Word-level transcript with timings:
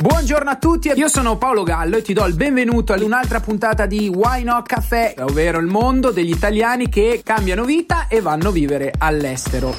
Buongiorno 0.00 0.48
a 0.48 0.56
tutti, 0.56 0.88
io 0.88 1.08
sono 1.08 1.36
Paolo 1.36 1.62
Gallo 1.62 1.98
e 1.98 2.02
ti 2.02 2.14
do 2.14 2.24
il 2.24 2.34
benvenuto 2.34 2.94
ad 2.94 3.02
un'altra 3.02 3.38
puntata 3.40 3.84
di 3.84 4.08
Why 4.08 4.42
Not 4.44 4.66
Caffè, 4.66 5.16
ovvero 5.18 5.58
il 5.58 5.66
mondo 5.66 6.10
degli 6.10 6.30
italiani 6.30 6.88
che 6.88 7.20
cambiano 7.22 7.66
vita 7.66 8.08
e 8.08 8.22
vanno 8.22 8.48
a 8.48 8.50
vivere 8.50 8.94
all'estero. 8.96 9.74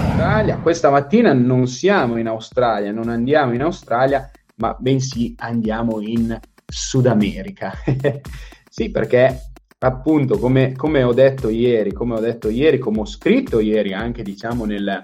Australia. 0.00 0.58
Questa 0.58 0.90
mattina 0.90 1.32
non 1.32 1.68
siamo 1.68 2.16
in 2.16 2.26
Australia, 2.26 2.90
non 2.90 3.08
andiamo 3.08 3.54
in 3.54 3.62
Australia, 3.62 4.28
ma 4.56 4.76
bensì 4.76 5.32
andiamo 5.38 6.00
in 6.00 6.36
Sud 6.66 7.06
America. 7.06 7.72
sì, 8.68 8.90
perché 8.90 9.42
appunto, 9.78 10.38
come, 10.38 10.72
come, 10.74 11.04
ho 11.04 11.12
detto 11.12 11.50
ieri, 11.50 11.92
come 11.92 12.14
ho 12.14 12.20
detto 12.20 12.48
ieri, 12.48 12.78
come 12.78 12.98
ho 12.98 13.06
scritto 13.06 13.60
ieri 13.60 13.92
anche, 13.92 14.24
diciamo, 14.24 14.64
nel, 14.64 15.00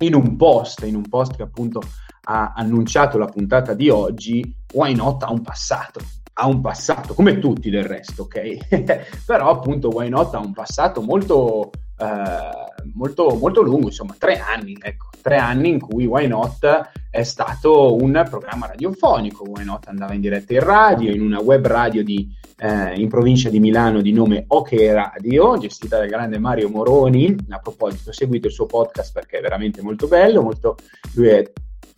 in 0.00 0.14
un 0.14 0.36
post, 0.36 0.84
in 0.84 0.96
un 0.96 1.08
post 1.08 1.36
che 1.36 1.42
appunto 1.42 1.80
ha 2.24 2.52
annunciato 2.54 3.18
la 3.18 3.26
puntata 3.26 3.74
di 3.74 3.88
oggi, 3.88 4.54
Why 4.72 4.94
Not 4.94 5.22
ha 5.24 5.30
un 5.30 5.42
passato. 5.42 6.00
Ha 6.36 6.46
un 6.46 6.60
passato, 6.60 7.14
come 7.14 7.38
tutti 7.38 7.70
del 7.70 7.84
resto, 7.84 8.22
ok? 8.22 9.22
Però 9.24 9.50
appunto 9.50 9.88
Why 9.88 10.08
Not 10.08 10.34
ha 10.34 10.40
un 10.40 10.52
passato 10.52 11.00
molto, 11.00 11.70
eh, 11.98 12.90
molto, 12.94 13.36
molto 13.36 13.62
lungo, 13.62 13.86
insomma 13.86 14.16
tre 14.18 14.38
anni, 14.38 14.76
ecco, 14.80 15.10
tre 15.22 15.36
anni 15.36 15.68
in 15.68 15.80
cui 15.80 16.06
Why 16.06 16.26
Not 16.26 16.90
è 17.10 17.22
stato 17.22 17.94
un 17.94 18.26
programma 18.28 18.66
radiofonico, 18.66 19.44
Why 19.44 19.64
Not 19.64 19.86
andava 19.86 20.14
in 20.14 20.20
diretta 20.20 20.54
in 20.54 20.60
radio, 20.60 21.12
in 21.12 21.22
una 21.22 21.40
web 21.40 21.64
radio 21.66 22.02
di, 22.02 22.28
eh, 22.58 22.94
in 22.98 23.08
provincia 23.08 23.48
di 23.48 23.60
Milano 23.60 24.00
di 24.00 24.12
nome 24.12 24.44
OK 24.48 24.72
Radio, 24.90 25.56
gestita 25.56 25.98
dal 25.98 26.08
grande 26.08 26.38
Mario 26.40 26.68
Moroni, 26.68 27.32
a 27.50 27.58
proposito 27.58 28.12
seguite 28.12 28.48
il 28.48 28.52
suo 28.52 28.66
podcast 28.66 29.12
perché 29.12 29.38
è 29.38 29.40
veramente 29.40 29.82
molto 29.82 30.08
bello, 30.08 30.42
molto, 30.42 30.76
lui 31.14 31.28
è 31.28 31.52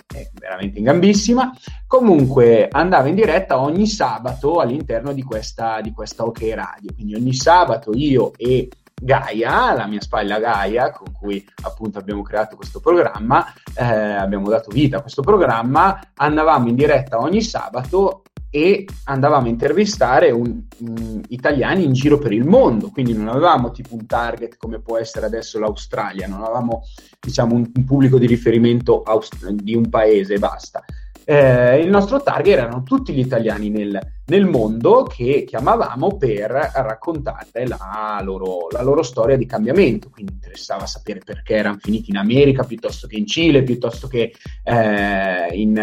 è 0.07 0.31
veramente 0.35 0.79
in 0.79 0.85
gambissima. 0.85 1.53
Comunque 1.87 2.69
andava 2.71 3.09
in 3.09 3.15
diretta 3.15 3.61
ogni 3.61 3.87
sabato 3.87 4.61
all'interno 4.61 5.13
di 5.13 5.23
questa, 5.23 5.81
di 5.81 5.93
questa 5.93 6.25
OK 6.25 6.53
Radio. 6.55 6.93
Quindi 6.95 7.15
ogni 7.15 7.35
sabato 7.35 7.93
io 7.93 8.33
e 8.37 8.69
Gaia, 8.99 9.75
la 9.75 9.87
mia 9.87 10.01
spalla 10.01 10.39
Gaia, 10.39 10.91
con 10.91 11.13
cui 11.13 11.47
appunto 11.65 11.99
abbiamo 11.99 12.23
creato 12.23 12.57
questo 12.57 12.81
programma, 12.81 13.45
eh, 13.77 13.85
abbiamo 13.85 14.49
dato 14.49 14.71
vita 14.71 14.99
a 14.99 15.01
questo 15.03 15.21
programma, 15.21 16.01
andavamo 16.15 16.69
in 16.69 16.77
diretta 16.77 17.19
ogni 17.19 17.43
sabato 17.43 18.23
e 18.57 18.87
andavamo 19.05 19.49
a 19.49 19.51
intervistare 19.51 20.31
un, 20.31 20.63
um, 20.79 21.21
italiani 21.29 21.85
in 21.85 21.93
giro 21.93 22.17
per 22.17 22.33
il 22.33 22.47
mondo, 22.47 22.89
quindi 22.89 23.13
non 23.13 23.29
avevamo 23.29 23.71
tipo 23.71 23.95
un 23.95 24.07
target 24.07 24.57
come 24.57 24.81
può 24.81 24.97
essere 24.97 25.27
adesso 25.27 25.59
l'Australia, 25.59 26.27
non 26.27 26.41
avevamo 26.41 26.85
diciamo 27.21 27.55
un, 27.55 27.71
un 27.75 27.85
pubblico 27.85 28.19
di 28.19 28.27
riferimento 28.27 29.03
aust- 29.03 29.51
di 29.51 29.75
un 29.75 29.91
paese 29.91 30.35
e 30.35 30.39
basta. 30.39 30.83
Eh, 31.23 31.81
il 31.81 31.91
nostro 31.91 32.23
target 32.23 32.57
erano 32.57 32.83
tutti 32.83 33.13
gli 33.13 33.19
italiani 33.19 33.69
nel, 33.69 34.01
nel, 34.27 34.45
mondo 34.45 35.05
che 35.05 35.45
chiamavamo 35.47 36.17
per 36.17 36.51
raccontare 36.51 37.67
la 37.67 38.21
loro, 38.23 38.69
la 38.71 38.83
loro, 38.83 39.03
storia 39.03 39.37
di 39.37 39.47
cambiamento. 39.47 40.11
Quindi 40.11 40.33
interessava 40.33 40.87
sapere 40.87 41.21
perché 41.25 41.55
erano 41.55 41.79
finiti 41.81 42.11
in 42.11 42.17
America 42.17 42.65
piuttosto 42.65 43.07
che 43.07 43.17
in 43.17 43.27
Cile, 43.27 43.63
piuttosto 43.63 44.09
che 44.09 44.33
eh, 44.65 45.49
in, 45.53 45.81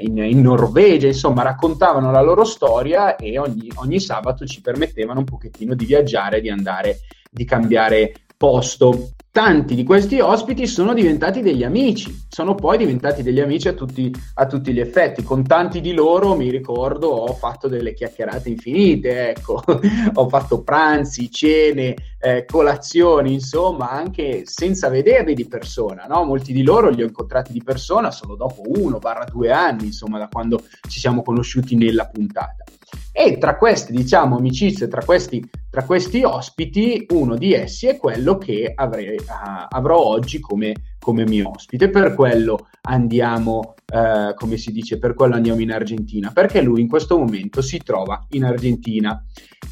in, 0.00 0.18
in, 0.18 0.40
Norvegia, 0.40 1.06
insomma, 1.06 1.42
raccontavano 1.42 2.10
la 2.10 2.22
loro 2.22 2.44
storia 2.44 3.16
e 3.16 3.38
ogni, 3.38 3.70
ogni 3.76 4.00
sabato 4.00 4.46
ci 4.46 4.60
permettevano 4.60 5.20
un 5.20 5.24
pochettino 5.24 5.74
di 5.74 5.84
viaggiare, 5.84 6.40
di 6.40 6.50
andare, 6.50 7.00
di 7.30 7.44
cambiare 7.44 8.12
posto 8.38 9.10
tanti 9.32 9.74
di 9.74 9.84
questi 9.84 10.20
ospiti 10.20 10.66
sono 10.66 10.94
diventati 10.94 11.42
degli 11.42 11.64
amici, 11.64 12.26
sono 12.28 12.54
poi 12.54 12.78
diventati 12.78 13.22
degli 13.22 13.40
amici 13.40 13.68
a 13.68 13.72
tutti, 13.72 14.12
a 14.34 14.46
tutti, 14.46 14.72
gli 14.72 14.80
effetti. 14.80 15.22
Con 15.22 15.44
tanti 15.44 15.80
di 15.80 15.92
loro 15.92 16.34
mi 16.36 16.48
ricordo 16.48 17.08
ho 17.08 17.32
fatto 17.34 17.68
delle 17.68 17.94
chiacchierate 17.94 18.48
infinite, 18.48 19.30
ecco, 19.30 19.62
ho 20.14 20.28
fatto 20.28 20.62
pranzi, 20.62 21.30
cene, 21.30 21.94
eh, 22.20 22.44
colazioni, 22.46 23.32
insomma, 23.32 23.90
anche 23.90 24.42
senza 24.44 24.88
vederli 24.88 25.34
di 25.34 25.46
persona. 25.46 26.06
No? 26.08 26.24
Molti 26.24 26.52
di 26.52 26.62
loro 26.62 26.88
li 26.88 27.02
ho 27.02 27.06
incontrati 27.06 27.52
di 27.52 27.62
persona 27.62 28.10
solo 28.12 28.36
dopo 28.36 28.62
uno, 28.64 28.98
barra 28.98 29.24
due 29.24 29.50
anni, 29.50 29.86
insomma, 29.86 30.18
da 30.18 30.28
quando 30.28 30.62
ci 30.88 31.00
siamo 31.00 31.22
conosciuti 31.22 31.76
nella 31.76 32.06
puntata. 32.06 32.64
E 33.12 33.38
tra 33.38 33.56
queste, 33.56 33.92
diciamo, 33.92 34.36
amicizie, 34.36 34.86
tra 34.86 35.02
questi, 35.04 35.44
tra 35.70 35.84
questi 35.84 36.22
ospiti, 36.22 37.06
uno 37.10 37.36
di 37.36 37.52
essi 37.52 37.86
è 37.86 37.96
quello 37.96 38.38
che 38.38 38.72
avrei, 38.74 39.16
uh, 39.16 39.66
avrò 39.68 39.96
oggi 39.96 40.38
come, 40.38 40.74
come, 40.98 41.26
mio 41.26 41.50
ospite. 41.50 41.90
Per 41.90 42.14
quello 42.14 42.68
andiamo, 42.82 43.74
uh, 43.92 44.34
come 44.34 44.56
si 44.56 44.70
dice, 44.70 44.98
per 44.98 45.14
quello 45.14 45.34
andiamo 45.34 45.60
in 45.60 45.72
Argentina, 45.72 46.30
perché 46.32 46.60
lui 46.60 46.80
in 46.80 46.88
questo 46.88 47.18
momento 47.18 47.60
si 47.60 47.78
trova 47.78 48.24
in 48.30 48.44
Argentina. 48.44 49.20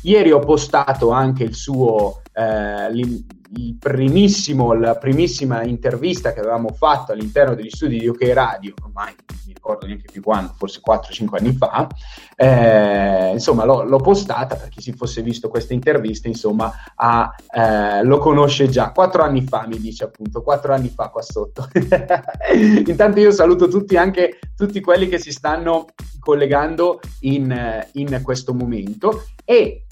Ieri 0.02 0.32
ho 0.32 0.40
postato 0.40 1.10
anche 1.10 1.44
il 1.44 1.54
suo, 1.54 2.22
uh, 2.36 2.94
il 2.94 3.76
primissimo, 3.78 4.72
la 4.74 4.96
primissima 4.96 5.62
intervista 5.62 6.32
che 6.32 6.40
avevamo 6.40 6.68
fatto 6.70 7.12
all'interno 7.12 7.54
degli 7.54 7.70
studi 7.70 7.98
di 7.98 8.08
OK 8.08 8.22
Radio, 8.32 8.74
ormai 8.82 9.14
non 9.26 9.38
mi 9.46 9.52
ricordo 9.52 9.86
neanche 9.86 10.08
più 10.10 10.22
quando, 10.22 10.52
forse 10.56 10.80
4-5 10.86 11.36
anni 11.38 11.52
fa, 11.52 11.86
eh, 12.34 13.30
insomma 13.32 13.64
l'ho, 13.64 13.84
l'ho, 13.84 13.98
postata 13.98 14.56
per 14.56 14.68
chi 14.68 14.80
si 14.80 14.92
fosse 14.92 15.22
visto 15.22 15.48
questa 15.48 15.74
intervista, 15.74 16.28
insomma 16.28 16.72
ha, 16.96 17.34
eh, 17.50 18.02
lo 18.02 18.18
conosce 18.18 18.68
già, 18.68 18.90
4 18.90 19.22
anni 19.22 19.42
fa 19.42 19.66
mi 19.66 19.78
dice 19.78 20.04
appunto, 20.04 20.42
4 20.42 20.74
anni 20.74 20.88
fa 20.88 21.08
qua 21.08 21.22
sotto. 21.22 21.68
Intanto 22.86 23.20
io 23.20 23.30
saluto 23.30 23.68
tutti 23.68 23.96
anche 23.96 24.38
tutti 24.56 24.80
quelli 24.80 25.08
che 25.08 25.18
si 25.18 25.30
stanno 25.30 25.86
collegando 26.18 27.00
in, 27.20 27.86
in 27.92 28.20
questo 28.22 28.52
momento 28.52 29.26
e 29.44 29.86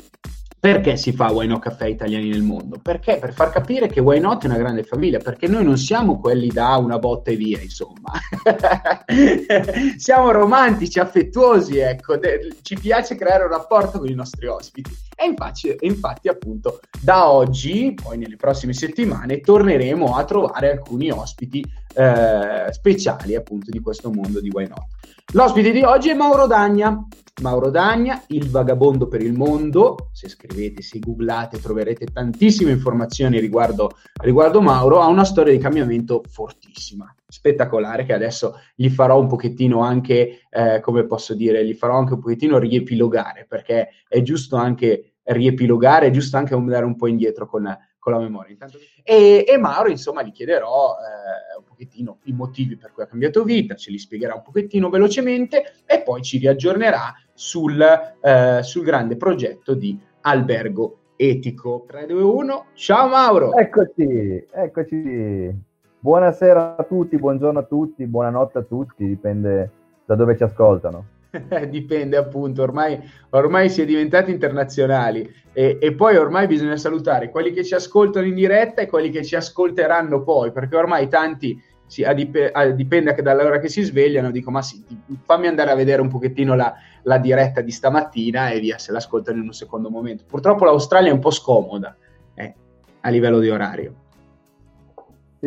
perché 0.64 0.96
si 0.96 1.12
fa 1.12 1.30
Why 1.30 1.46
Not 1.46 1.60
Caffè 1.60 1.88
Italiani 1.88 2.30
nel 2.30 2.40
mondo? 2.40 2.78
Perché? 2.80 3.18
Per 3.18 3.34
far 3.34 3.50
capire 3.50 3.86
che 3.86 4.00
Why 4.00 4.18
Not 4.18 4.44
è 4.44 4.46
una 4.46 4.56
grande 4.56 4.82
famiglia, 4.82 5.18
perché 5.18 5.46
noi 5.46 5.62
non 5.62 5.76
siamo 5.76 6.18
quelli 6.18 6.48
da 6.48 6.76
una 6.76 6.98
botta 6.98 7.30
e 7.30 7.36
via, 7.36 7.60
insomma. 7.60 8.12
siamo 9.98 10.30
romantici, 10.30 10.98
affettuosi, 10.98 11.76
ecco, 11.76 12.18
ci 12.62 12.76
piace 12.80 13.14
creare 13.14 13.44
un 13.44 13.50
rapporto 13.50 13.98
con 13.98 14.08
i 14.08 14.14
nostri 14.14 14.46
ospiti. 14.46 14.90
E 15.16 15.26
infatti, 15.26 15.74
infatti, 15.80 16.28
appunto, 16.28 16.80
da 17.00 17.30
oggi, 17.30 17.94
poi 17.94 18.18
nelle 18.18 18.36
prossime 18.36 18.72
settimane, 18.72 19.40
torneremo 19.40 20.16
a 20.16 20.24
trovare 20.24 20.72
alcuni 20.72 21.10
ospiti 21.10 21.64
eh, 21.94 22.72
speciali, 22.72 23.34
appunto, 23.34 23.70
di 23.70 23.80
questo 23.80 24.10
mondo 24.10 24.40
di 24.40 24.50
Why 24.50 24.66
Not. 24.66 24.86
L'ospite 25.32 25.70
di 25.70 25.82
oggi 25.82 26.10
è 26.10 26.14
Mauro 26.14 26.46
Dagna. 26.46 27.06
Mauro 27.42 27.70
Dagna, 27.70 28.22
il 28.28 28.48
vagabondo 28.48 29.08
per 29.08 29.20
il 29.20 29.32
mondo. 29.32 30.10
Se 30.12 30.28
scrivete, 30.28 30.82
se 30.82 31.00
googlate, 31.00 31.60
troverete 31.60 32.06
tantissime 32.06 32.70
informazioni 32.70 33.40
riguardo, 33.40 33.96
riguardo 34.22 34.60
Mauro. 34.60 35.00
Ha 35.00 35.06
una 35.06 35.24
storia 35.24 35.52
di 35.52 35.58
cambiamento 35.58 36.22
fortissima, 36.28 37.12
spettacolare, 37.34 38.04
che 38.04 38.12
adesso 38.12 38.60
gli 38.76 38.88
farò 38.88 39.18
un 39.18 39.26
pochettino 39.26 39.80
anche, 39.80 40.42
eh, 40.48 40.78
come 40.80 41.04
posso 41.04 41.34
dire, 41.34 41.66
gli 41.66 41.74
farò 41.74 41.98
anche 41.98 42.12
un 42.14 42.20
pochettino 42.20 42.58
riepilogare, 42.58 43.44
perché 43.48 43.88
è 44.06 44.22
giusto 44.22 44.54
anche 44.54 45.14
riepilogare, 45.24 46.06
è 46.06 46.10
giusto 46.10 46.36
anche 46.36 46.54
andare 46.54 46.84
un 46.84 46.94
po' 46.94 47.08
indietro 47.08 47.48
con, 47.48 47.76
con 47.98 48.12
la 48.12 48.20
memoria. 48.20 48.52
Intanto... 48.52 48.78
E, 49.02 49.44
e, 49.48 49.58
Mauro, 49.58 49.88
insomma, 49.88 50.22
gli 50.22 50.30
chiederò 50.30 50.94
eh, 50.94 51.58
un 51.58 51.64
pochettino 51.64 52.18
i 52.24 52.32
motivi 52.32 52.76
per 52.76 52.92
cui 52.92 53.02
ha 53.02 53.06
cambiato 53.06 53.42
vita, 53.42 53.74
ce 53.74 53.90
li 53.90 53.98
spiegherà 53.98 54.34
un 54.34 54.42
pochettino 54.42 54.88
velocemente 54.88 55.72
e 55.84 56.02
poi 56.02 56.22
ci 56.22 56.38
riaggiornerà 56.38 57.12
sul, 57.32 57.80
eh, 57.80 58.60
sul 58.62 58.84
grande 58.84 59.16
progetto 59.16 59.74
di 59.74 59.98
albergo 60.20 60.98
etico. 61.16 61.84
3, 61.88 62.06
2, 62.06 62.22
1, 62.22 62.66
ciao 62.74 63.08
Mauro! 63.08 63.56
Eccoci, 63.56 64.46
eccoci. 64.52 65.72
Buonasera 66.04 66.76
a 66.76 66.82
tutti, 66.82 67.16
buongiorno 67.16 67.60
a 67.60 67.62
tutti, 67.62 68.06
buonanotte 68.06 68.58
a 68.58 68.62
tutti, 68.62 69.06
dipende 69.06 69.70
da 70.04 70.14
dove 70.14 70.36
ci 70.36 70.42
ascoltano. 70.42 71.06
Dipende 71.70 72.18
appunto, 72.18 72.60
ormai, 72.60 73.00
ormai, 73.30 73.70
si 73.70 73.80
è 73.80 73.86
diventati 73.86 74.30
internazionali 74.30 75.26
e, 75.54 75.78
e, 75.80 75.94
poi 75.94 76.16
ormai 76.16 76.46
bisogna 76.46 76.76
salutare 76.76 77.30
quelli 77.30 77.52
che 77.52 77.64
ci 77.64 77.74
ascoltano 77.74 78.26
in 78.26 78.34
diretta 78.34 78.82
e 78.82 78.86
quelli 78.86 79.08
che 79.08 79.24
ci 79.24 79.34
ascolteranno 79.34 80.22
poi, 80.22 80.52
perché 80.52 80.76
ormai 80.76 81.08
tanti, 81.08 81.58
sì, 81.86 82.04
dip- 82.14 82.72
dipende 82.72 83.08
anche 83.08 83.22
dall'ora 83.22 83.58
che 83.58 83.70
si 83.70 83.80
svegliano, 83.80 84.30
dico 84.30 84.50
ma 84.50 84.60
sì, 84.60 84.84
fammi 85.22 85.46
andare 85.46 85.70
a 85.70 85.74
vedere 85.74 86.02
un 86.02 86.08
pochettino 86.08 86.54
la, 86.54 86.74
la, 87.04 87.16
diretta 87.16 87.62
di 87.62 87.70
stamattina 87.70 88.50
e 88.50 88.60
via, 88.60 88.76
se 88.76 88.92
l'ascoltano 88.92 89.38
in 89.38 89.44
un 89.44 89.54
secondo 89.54 89.88
momento. 89.88 90.24
Purtroppo 90.26 90.66
l'Australia 90.66 91.08
è 91.08 91.14
un 91.14 91.20
po' 91.20 91.30
scomoda 91.30 91.96
eh, 92.34 92.54
a 93.00 93.08
livello 93.08 93.38
di 93.38 93.48
orario. 93.48 94.02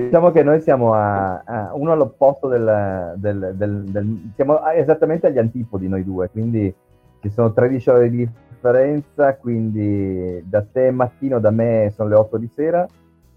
Diciamo 0.03 0.31
che 0.31 0.43
noi 0.43 0.61
siamo 0.61 0.93
a, 0.93 1.41
a 1.43 1.71
uno 1.73 1.91
all'opposto 1.91 2.47
del, 2.47 3.13
del, 3.17 3.53
del, 3.55 3.83
del, 3.85 4.31
Siamo 4.35 4.63
esattamente 4.67 5.27
agli 5.27 5.39
antipodi 5.39 5.87
noi 5.87 6.03
due, 6.03 6.29
quindi 6.29 6.73
ci 7.19 7.29
sono 7.31 7.51
13 7.51 7.89
ore 7.89 8.09
di 8.11 8.29
differenza, 8.49 9.35
quindi 9.35 10.43
da 10.45 10.63
te 10.63 10.91
mattino, 10.91 11.39
da 11.39 11.49
me 11.49 11.91
sono 11.95 12.09
le 12.09 12.15
8 12.15 12.37
di 12.37 12.47
sera 12.53 12.85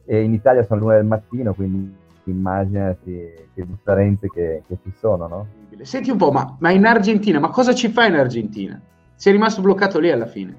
e 0.05 0.21
in 0.21 0.35
Italia 0.35 0.63
sono 0.63 0.81
le 0.81 0.87
1 0.87 0.95
del 0.97 1.07
mattino, 1.07 1.55
quindi 1.55 1.97
immaginati 2.25 3.33
che 3.55 3.67
differenze 3.67 4.29
che, 4.29 4.63
che 4.67 4.79
ci 4.83 4.93
sono, 4.99 5.27
no? 5.27 5.47
Senti 5.81 6.11
un 6.11 6.19
po', 6.19 6.31
ma, 6.31 6.57
ma 6.59 6.71
in 6.71 6.85
Argentina, 6.85 7.39
ma 7.39 7.49
cosa 7.49 7.75
ci 7.75 7.89
fai 7.89 8.09
in 8.09 8.17
Argentina? 8.17 8.79
Sei 9.15 9.33
rimasto 9.33 9.63
bloccato 9.63 9.99
lì 9.99 10.11
alla 10.11 10.27
fine? 10.27 10.55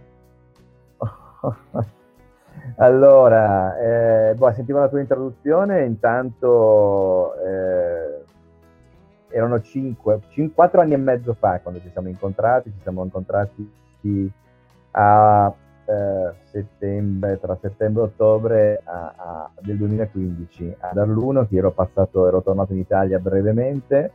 Allora, 2.78 3.78
eh, 3.80 4.36
boh, 4.36 4.52
sentivo 4.54 4.80
la 4.80 4.90
tua 4.90 5.00
introduzione, 5.00 5.84
intanto 5.84 7.36
eh, 7.36 8.24
erano 9.30 9.62
5, 9.62 10.20
4 10.54 10.82
anni 10.82 10.94
e 10.94 10.98
mezzo 10.98 11.34
fa 11.34 11.60
quando 11.60 11.82
ci 11.82 11.90
siamo 11.92 12.08
incontrati, 12.08 12.72
ci 12.72 12.80
siamo 12.82 13.04
incontrati 13.04 13.72
a 14.92 15.54
eh, 15.86 16.32
settembre, 16.44 17.40
tra 17.40 17.58
settembre 17.60 18.04
e 18.04 18.06
ottobre 18.06 18.82
a, 18.84 19.14
a, 19.16 19.50
del 19.60 19.78
2015 19.78 20.76
ad 20.80 20.98
Arluno, 20.98 21.48
che 21.48 21.58
ero 21.58 21.72
passato, 21.72 22.28
ero 22.28 22.42
tornato 22.42 22.74
in 22.74 22.80
Italia 22.80 23.20
brevemente 23.20 24.12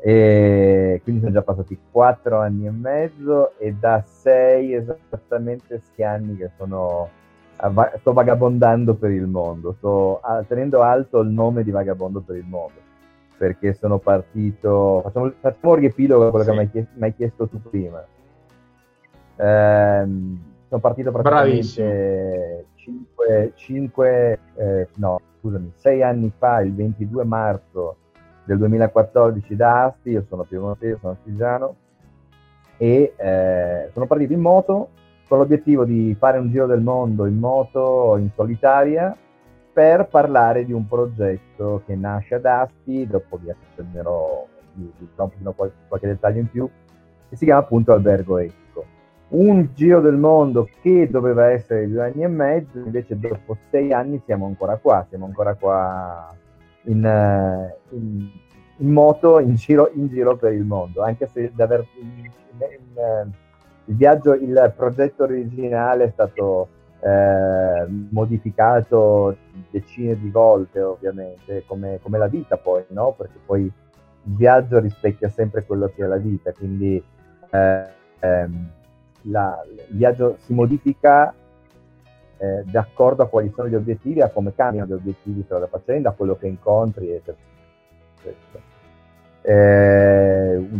e 0.00 1.00
quindi 1.02 1.20
sono 1.20 1.32
già 1.32 1.42
passati 1.42 1.76
4 1.90 2.38
anni 2.38 2.66
e 2.66 2.70
mezzo 2.70 3.58
e 3.58 3.74
da 3.74 4.00
6 4.04 4.74
esattamente 4.74 5.80
6 5.96 6.04
anni 6.04 6.36
che 6.36 6.50
sono 6.56 7.08
sto 7.98 8.12
vagabondando 8.12 8.94
per 8.94 9.10
il 9.10 9.26
mondo, 9.26 9.74
sto 9.78 10.20
tenendo 10.46 10.82
alto 10.82 11.20
il 11.20 11.28
nome 11.28 11.64
di 11.64 11.70
vagabondo 11.70 12.20
per 12.20 12.36
il 12.36 12.44
mondo, 12.46 12.80
perché 13.36 13.74
sono 13.74 13.98
partito, 13.98 15.00
facciamo, 15.02 15.32
facciamo 15.40 15.72
un 15.72 15.78
riepilogo 15.78 16.26
a 16.26 16.30
quello 16.30 16.44
sì. 16.44 16.70
che 16.70 16.86
mi 16.94 17.04
hai 17.04 17.14
chiesto, 17.14 17.48
tu 17.48 17.60
prima. 17.60 18.04
Eh, 19.36 20.06
sono 20.68 20.80
partito 20.80 21.10
praticamente 21.10 22.66
5, 22.74 23.52
5 23.54 24.38
eh, 24.54 24.88
no, 24.94 25.20
scusami, 25.40 25.72
6 25.74 26.02
anni 26.02 26.32
fa, 26.36 26.60
il 26.60 26.74
22 26.74 27.24
marzo 27.24 27.96
del 28.44 28.58
2014 28.58 29.56
da 29.56 29.84
Asti, 29.84 30.10
io 30.10 30.24
sono 30.28 30.44
piemontese, 30.44 30.98
sono 31.00 31.12
artigiano, 31.12 31.74
e 32.76 33.12
eh, 33.16 33.90
sono 33.92 34.06
partito 34.06 34.32
in 34.32 34.40
moto 34.40 34.90
con 35.28 35.38
l'obiettivo 35.38 35.84
di 35.84 36.16
fare 36.18 36.38
un 36.38 36.50
giro 36.50 36.66
del 36.66 36.80
mondo 36.80 37.26
in 37.26 37.38
moto, 37.38 38.16
in 38.16 38.30
solitaria, 38.34 39.14
per 39.70 40.08
parlare 40.08 40.64
di 40.64 40.72
un 40.72 40.88
progetto 40.88 41.82
che 41.86 41.94
nasce 41.94 42.36
ad 42.36 42.46
Asti, 42.46 43.06
dopo 43.06 43.36
vi 43.36 43.52
di 44.72 45.08
qualche, 45.86 46.06
dettaglio 46.06 46.40
in 46.40 46.50
più, 46.50 46.68
che 47.28 47.36
si 47.36 47.44
chiama 47.44 47.60
appunto 47.60 47.92
Albergo 47.92 48.38
Etico. 48.38 48.84
Un 49.28 49.68
giro 49.74 50.00
del 50.00 50.16
mondo 50.16 50.66
che 50.80 51.08
doveva 51.10 51.50
essere 51.50 51.86
due 51.88 52.06
anni 52.06 52.24
e 52.24 52.28
mezzo, 52.28 52.78
invece 52.78 53.18
dopo 53.18 53.58
sei 53.70 53.92
anni 53.92 54.20
siamo 54.24 54.46
ancora 54.46 54.78
qua, 54.78 55.04
siamo 55.08 55.26
ancora 55.26 55.54
qua 55.54 56.34
in, 56.84 57.70
in, 57.90 58.30
in 58.78 58.90
moto, 58.90 59.38
in 59.40 59.54
giro, 59.56 59.90
in 59.92 60.08
giro, 60.08 60.36
per 60.36 60.54
il 60.54 60.64
mondo, 60.64 61.02
anche 61.02 61.28
se 61.28 61.52
da 61.54 61.64
aver 61.64 61.86
in, 62.00 62.30
il 63.88 63.96
viaggio, 63.96 64.34
il 64.34 64.72
progetto 64.76 65.24
originale 65.24 66.04
è 66.04 66.10
stato 66.10 66.68
eh, 67.00 67.86
modificato 68.10 69.36
decine 69.70 70.18
di 70.18 70.30
volte, 70.30 70.80
ovviamente, 70.80 71.64
come, 71.66 71.98
come, 72.02 72.18
la 72.18 72.28
vita 72.28 72.58
poi, 72.58 72.84
no? 72.88 73.12
Perché 73.12 73.38
poi 73.44 73.62
il 73.62 73.72
viaggio 74.36 74.78
rispecchia 74.78 75.30
sempre 75.30 75.64
quello 75.64 75.90
che 75.94 76.04
è 76.04 76.06
la 76.06 76.16
vita, 76.16 76.52
quindi 76.52 77.02
eh, 77.50 77.84
ehm, 78.20 78.70
la, 79.22 79.64
il 79.88 79.96
viaggio 79.96 80.36
si 80.40 80.52
modifica 80.52 81.34
eh, 82.36 82.62
d'accordo 82.64 83.22
a 83.22 83.28
quali 83.28 83.50
sono 83.54 83.68
gli 83.68 83.74
obiettivi, 83.74 84.20
a 84.20 84.28
come 84.28 84.54
cambiano 84.54 84.88
gli 84.88 84.92
obiettivi 84.92 85.42
strada 85.44 85.66
facendo, 85.66 86.10
a 86.10 86.12
quello 86.12 86.36
che 86.36 86.46
incontri, 86.46 87.10
eccetera. 87.10 87.46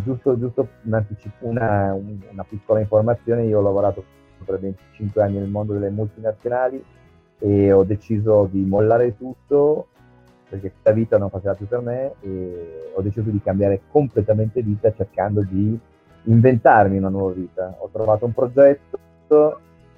Giusto, 0.09 0.39
giusto 0.39 0.69
una, 1.41 1.93
una, 1.93 2.45
piccola 2.49 2.81
informazione, 2.81 3.45
io 3.45 3.59
ho 3.59 3.63
lavorato 3.63 4.03
per 4.43 4.59
25 4.59 5.23
anni 5.23 5.37
nel 5.37 5.51
mondo 5.51 5.75
delle 5.75 5.91
multinazionali 5.91 6.83
e 7.39 7.73
ho 7.73 7.85
deciso 7.85 8.49
di 8.51 8.65
mollare 8.65 9.19
tutto 9.19 9.89
perché 10.49 10.71
questa 10.71 10.93
vita 10.93 11.19
non 11.19 11.29
faceva 11.29 11.55
più 11.55 11.69
per 11.69 11.81
me 11.81 12.15
e 12.21 12.91
ho 12.95 13.03
deciso 13.03 13.29
di 13.29 13.43
cambiare 13.43 13.83
completamente 13.91 14.63
vita 14.63 14.91
cercando 14.95 15.43
di 15.43 15.79
inventarmi 16.23 16.97
una 16.97 17.11
nuova 17.11 17.33
vita. 17.35 17.77
Ho 17.79 17.91
trovato 17.93 18.25
un 18.25 18.33
progetto, 18.33 18.99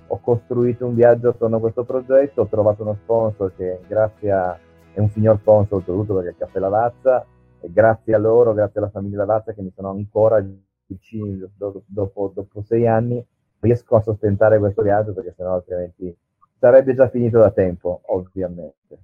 ho 0.08 0.20
costruito 0.20 0.86
un 0.86 0.96
viaggio 0.96 1.28
attorno 1.28 1.58
a 1.58 1.60
questo 1.60 1.84
progetto, 1.84 2.40
ho 2.40 2.46
trovato 2.46 2.82
uno 2.82 2.96
sponsor 3.00 3.52
che 3.56 3.78
grazie 3.86 4.32
a, 4.32 4.58
è 4.92 4.98
un 4.98 5.10
signor 5.10 5.38
sponsor 5.38 5.78
oltretutto 5.78 6.14
perché 6.14 6.30
è 6.30 6.32
il 6.32 6.38
Caffè 6.38 6.58
Lavazza, 6.58 7.24
grazie 7.62 8.14
a 8.14 8.18
loro, 8.18 8.54
grazie 8.54 8.80
alla 8.80 8.90
famiglia 8.90 9.18
Lavazza 9.18 9.52
che 9.52 9.62
mi 9.62 9.72
sono 9.74 9.90
ancora 9.90 10.44
vicini 10.86 11.38
dopo, 11.56 11.82
dopo, 11.86 12.32
dopo 12.34 12.62
sei 12.62 12.86
anni, 12.86 13.24
riesco 13.60 13.96
a 13.96 14.02
sostentare 14.02 14.58
questo 14.58 14.82
viaggio 14.82 15.12
perché 15.12 15.34
sennò 15.36 15.54
altrimenti 15.54 16.16
sarebbe 16.60 16.94
già 16.94 17.08
finito 17.08 17.38
da 17.38 17.50
tempo, 17.50 18.02
ovviamente. 18.06 18.98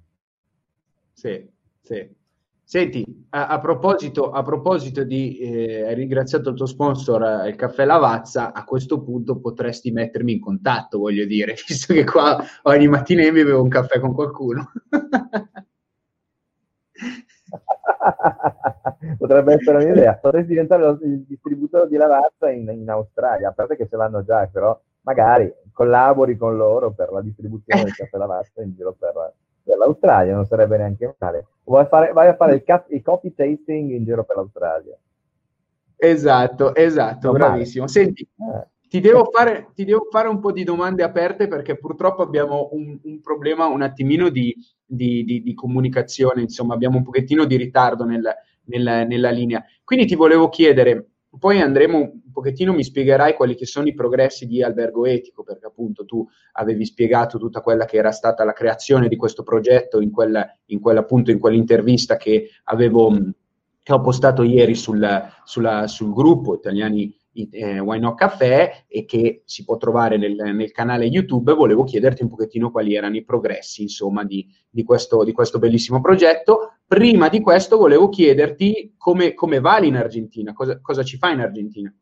Sì, 1.11 1.49
sì. 1.81 2.15
Senti, 2.63 3.25
a, 3.29 3.47
a, 3.47 3.59
proposito, 3.59 4.29
a 4.29 4.43
proposito 4.43 5.03
di, 5.03 5.37
eh, 5.37 5.83
hai 5.83 5.95
ringraziato 5.95 6.49
il 6.49 6.55
tuo 6.55 6.65
sponsor, 6.65 7.23
eh, 7.23 7.49
il 7.49 7.55
Caffè 7.55 7.85
Lavazza, 7.85 8.51
a 8.53 8.65
questo 8.65 9.01
punto 9.01 9.39
potresti 9.39 9.89
mettermi 9.89 10.33
in 10.33 10.41
contatto, 10.41 10.99
voglio 10.99 11.25
dire, 11.25 11.55
visto 11.65 11.93
che 11.93 12.03
qua 12.03 12.37
ogni 12.63 12.87
mattina 12.87 13.23
mi 13.23 13.43
bevo 13.43 13.63
un 13.63 13.69
caffè 13.69 13.99
con 13.99 14.13
qualcuno. 14.13 14.69
Potrebbe 19.17 19.53
essere 19.53 19.83
un'idea. 19.83 20.15
Potresti 20.15 20.49
diventare 20.49 20.97
il 21.01 21.23
distributore 21.27 21.87
di 21.87 21.95
lavazza 21.95 22.49
in, 22.49 22.67
in, 22.69 22.89
Australia, 22.89 23.49
a 23.49 23.51
parte 23.53 23.75
che 23.75 23.87
ce 23.87 23.95
l'hanno 23.95 24.23
già, 24.23 24.47
però 24.47 24.79
magari 25.01 25.53
collabori 25.71 26.35
con 26.35 26.57
loro 26.57 26.91
per 26.91 27.11
la 27.11 27.21
distribuzione 27.21 27.83
del 27.83 27.95
caffè 27.95 28.17
lavazza 28.17 28.61
in 28.61 28.73
giro 28.75 28.95
per, 28.97 29.33
per 29.63 29.77
l'Australia, 29.77 30.35
non 30.35 30.45
sarebbe 30.45 30.77
neanche 30.77 31.15
male. 31.17 31.47
Vai 31.63 31.83
a 31.83 31.87
fare, 31.87 32.11
vai 32.13 32.27
a 32.27 32.35
fare 32.35 32.55
il, 32.55 32.63
cap- 32.63 32.91
il, 32.91 33.01
coffee 33.01 33.33
tasting 33.33 33.91
in 33.91 34.03
giro 34.03 34.23
per 34.23 34.37
l'Australia. 34.37 34.97
Esatto, 35.95 36.75
esatto, 36.75 37.27
non 37.27 37.37
bravissimo. 37.37 37.85
Male. 37.85 37.91
Senti, 37.91 38.21
eh. 38.23 38.67
Ti 38.89 39.01
devo, 39.01 39.29
fare, 39.31 39.71
ti 39.75 39.83
devo, 39.83 40.07
fare, 40.09 40.29
un 40.29 40.39
po' 40.39 40.53
di 40.53 40.63
domande 40.63 41.03
aperte 41.03 41.47
perché 41.47 41.77
purtroppo 41.77 42.21
abbiamo 42.21 42.69
un, 42.71 42.97
un 43.03 43.19
problema 43.19 43.65
un 43.65 43.81
attimino 43.81 44.29
di, 44.29 44.55
di, 44.85 45.25
di, 45.25 45.41
di, 45.41 45.53
comunicazione, 45.53 46.41
insomma 46.41 46.73
abbiamo 46.73 46.97
un 46.97 47.03
pochettino 47.03 47.43
di 47.43 47.57
ritardo 47.57 48.05
nel, 48.05 48.33
nel, 48.65 49.05
nella 49.07 49.29
linea. 49.29 49.63
Quindi 49.83 50.05
ti 50.05 50.15
volevo 50.15 50.47
chiedere, 50.47 51.09
poi 51.37 51.59
andremo 51.59 51.97
un 51.97 52.31
pochettino, 52.31 52.73
mi 52.73 52.83
spiegherai 52.83 53.33
quali 53.33 53.57
sono 53.65 53.87
i 53.87 53.93
progressi 53.93 54.47
di 54.47 54.63
albergo 54.63 55.05
etico, 55.05 55.43
perché 55.43 55.65
appunto 55.65 56.05
tu 56.05 56.25
avevi 56.53 56.85
spiegato 56.85 57.37
tutta 57.37 57.59
quella 57.59 57.83
che 57.83 57.97
era 57.97 58.11
stata 58.11 58.45
la 58.45 58.53
creazione 58.53 59.09
di 59.09 59.17
questo 59.17 59.43
progetto 59.43 59.99
in, 59.99 60.11
quella, 60.11 60.49
in, 60.67 60.79
quella, 60.79 61.01
appunto, 61.01 61.31
in 61.31 61.39
quell'intervista 61.39 62.15
che 62.15 62.51
avevo 62.65 63.13
che 63.87 63.93
ho 63.93 64.01
postato 64.01 64.43
ieri 64.43 64.75
sul, 64.75 65.07
sulla, 65.45 65.87
sul 65.87 66.13
gruppo 66.13 66.55
Italiani 66.55 67.16
eh, 67.51 67.81
Not 67.81 68.15
Caffè 68.15 68.85
e 68.87 69.05
che 69.05 69.43
si 69.45 69.63
può 69.63 69.77
trovare 69.77 70.17
nel, 70.17 70.35
nel, 70.35 70.71
canale 70.71 71.05
YouTube, 71.05 71.53
volevo 71.53 71.83
chiederti 71.83 72.23
un 72.23 72.29
pochettino 72.29 72.71
quali 72.71 72.95
erano 72.95 73.15
i 73.15 73.23
progressi, 73.23 73.83
insomma, 73.83 74.23
di, 74.23 74.47
di, 74.69 74.83
questo, 74.83 75.23
di 75.23 75.31
questo, 75.31 75.59
bellissimo 75.59 76.01
progetto. 76.01 76.77
Prima 76.87 77.29
di 77.29 77.41
questo 77.41 77.77
volevo 77.77 78.09
chiederti 78.09 78.95
come, 78.97 79.33
come 79.33 79.59
va 79.59 79.77
in 79.79 79.95
Argentina, 79.95 80.53
cosa, 80.53 80.79
cosa 80.81 81.03
ci 81.03 81.17
fa 81.17 81.31
in 81.31 81.41
Argentina? 81.41 81.93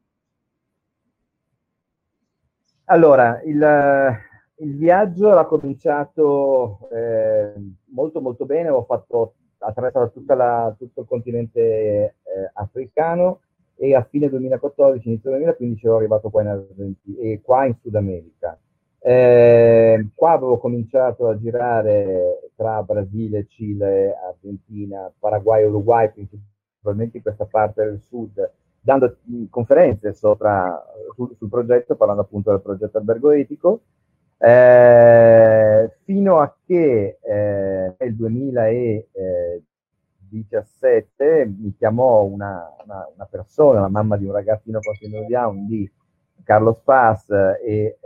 Allora, 2.85 3.41
il, 3.43 4.17
il 4.57 4.77
viaggio 4.77 5.31
era 5.31 5.45
cominciato 5.45 6.87
eh, 6.91 7.53
molto 7.85 8.21
molto 8.21 8.45
bene, 8.45 8.69
ho 8.69 8.83
fatto 8.83 9.33
attraversato 9.57 10.21
la, 10.27 10.75
tutto 10.77 11.01
il 11.01 11.07
continente 11.07 11.59
eh, 11.59 12.15
africano 12.53 13.39
e 13.75 13.93
a 13.93 14.03
fine 14.03 14.29
2014, 14.29 15.07
inizio 15.07 15.31
2015 15.31 15.85
ero 15.85 15.97
arrivato 15.97 16.29
qua 16.29 16.41
in 16.41 16.47
Argentina 16.47 17.21
e 17.21 17.41
qua 17.43 17.65
in 17.65 17.75
Sud 17.81 17.95
America. 17.95 18.57
Eh, 18.99 20.07
qua 20.15 20.31
avevo 20.31 20.57
cominciato 20.57 21.27
a 21.27 21.37
girare 21.37 22.49
tra 22.55 22.81
Brasile, 22.81 23.45
Cile, 23.47 24.15
Argentina, 24.15 25.11
Paraguay 25.19 25.63
Uruguay, 25.65 26.09
principalmente 26.11 27.17
in 27.17 27.23
questa 27.23 27.45
parte 27.45 27.83
del 27.83 27.99
sud, 28.01 28.51
dando 28.79 29.17
conferenze 29.49 30.13
sopra, 30.13 30.83
sul, 31.13 31.35
sul 31.37 31.49
progetto, 31.49 31.95
parlando 31.95 32.23
appunto 32.23 32.49
del 32.49 32.61
progetto 32.61 32.97
albergo 32.97 33.31
etico. 33.31 33.81
Eh, 34.37 35.91
fino 36.03 36.39
a 36.39 36.55
che 36.65 37.17
eh, 37.21 37.95
nel 37.97 38.15
2017 40.29 41.53
mi 41.57 41.75
chiamò 41.75 42.23
una, 42.23 42.73
una, 42.83 43.09
una, 43.13 43.25
persona, 43.25 43.81
la 43.81 43.89
mamma 43.89 44.17
di 44.17 44.25
un 44.25 44.31
ragazzino 44.31 44.79
con 44.79 44.93
sindrome 44.95 45.25
di 45.25 45.33
Down 45.33 45.67
di 45.67 45.91
Carlos 46.43 46.77
Paz 46.83 47.29
e, 47.29 47.57
eh, 47.63 47.97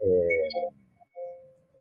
e 0.00 0.72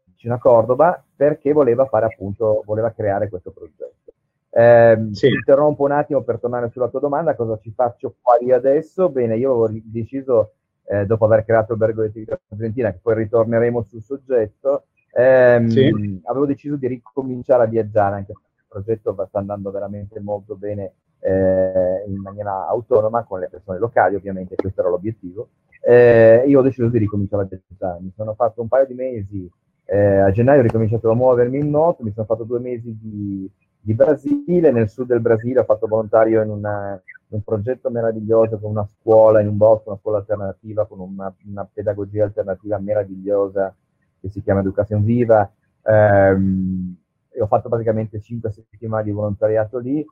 vicino 0.06 0.34
a 0.34 0.40
Cordoba 0.40 1.04
perché 1.16 1.52
voleva 1.54 1.86
fare 1.86 2.06
appunto, 2.06 2.64
voleva 2.66 2.92
creare 2.92 3.30
questo 3.30 3.52
progetto. 3.52 4.14
Eh, 4.54 5.10
sì. 5.12 5.28
Interrompo 5.28 5.84
un 5.84 5.92
attimo 5.92 6.22
per 6.22 6.40
tornare 6.40 6.70
sulla 6.70 6.90
tua 6.90 7.00
domanda, 7.00 7.36
cosa 7.36 7.58
ci 7.62 7.72
faccio 7.72 8.16
qua 8.22 8.38
io 8.42 8.56
adesso? 8.56 9.10
Bene, 9.10 9.38
io 9.38 9.64
avevo 9.64 9.82
deciso 9.84 10.54
eh, 10.86 11.06
dopo 11.06 11.26
aver 11.26 11.46
creato 11.46 11.74
Albergo 11.74 12.06
di 12.08 12.28
Argentina, 12.50 12.92
che 12.92 13.00
poi 13.02 13.16
ritorneremo 13.16 13.82
sul 13.84 14.02
soggetto, 14.02 14.88
ehm, 15.14 15.68
sì. 15.68 16.22
avevo 16.26 16.46
deciso 16.46 16.76
di 16.76 16.88
ricominciare 16.88 17.64
a 17.64 17.68
viaggiare, 17.68 18.16
anche 18.16 18.34
il 18.34 18.38
progetto 18.72 19.14
sta 19.28 19.40
andando 19.40 19.70
veramente 19.70 20.20
molto 20.22 20.56
bene 20.56 20.94
eh, 21.20 22.04
in 22.08 22.16
maniera 22.16 22.68
autonoma 22.68 23.24
con 23.24 23.40
le 23.40 23.50
persone 23.50 23.78
locali, 23.78 24.16
ovviamente 24.16 24.56
questo 24.56 24.80
era 24.80 24.90
l'obiettivo. 24.90 25.50
Eh, 25.82 26.44
io 26.48 26.60
ho 26.60 26.64
deciso 26.64 26.88
di 26.88 27.00
ricominciare 27.00 27.48
a 27.80 27.98
mi 28.00 28.12
sono 28.16 28.34
fatto 28.34 28.62
un 28.62 28.68
paio 28.68 28.86
di 28.86 28.94
mesi, 28.94 29.52
eh, 29.86 30.18
a 30.18 30.32
gennaio 30.32 30.60
ho 30.60 30.64
ricominciato 30.64 31.10
a 31.12 31.16
muovermi 31.16 31.60
in 31.60 31.70
moto, 31.70 32.04
mi 32.04 32.12
sono 32.14 32.26
fatto 32.26 32.44
due 32.44 32.60
mesi 32.60 32.98
di, 33.02 33.50
di 33.80 33.94
Brasile, 33.94 34.72
nel 34.72 34.90
sud 34.90 35.08
del 35.08 35.20
Brasile 35.20 35.60
ho 35.60 35.66
fatto 35.66 35.88
volontario 35.88 36.42
in 36.42 36.50
una 36.50 37.02
un 37.32 37.44
progetto 37.44 37.90
meraviglioso 37.90 38.60
con 38.60 38.72
una 38.72 38.86
scuola 38.86 39.42
in 39.42 39.48
un 39.48 39.58
bosco, 39.58 39.90
una 39.90 40.00
scuola 40.00 40.18
alternativa 40.18 40.86
con 40.86 41.00
una, 41.00 41.34
una 41.46 41.68
pedagogia 41.72 42.26
alternativa 42.26 42.78
meravigliosa 42.78 43.74
che 44.20 44.30
si 44.30 44.42
chiama 44.42 44.60
Educazione 44.60 45.04
Viva. 45.04 45.50
Ehm, 45.84 46.96
e 47.32 47.42
ho 47.42 47.48
fatto 47.48 47.70
praticamente 47.70 48.20
5 48.20 48.52
settimane 48.52 49.04
di 49.04 49.12
volontariato 49.12 49.78
lì. 49.78 50.06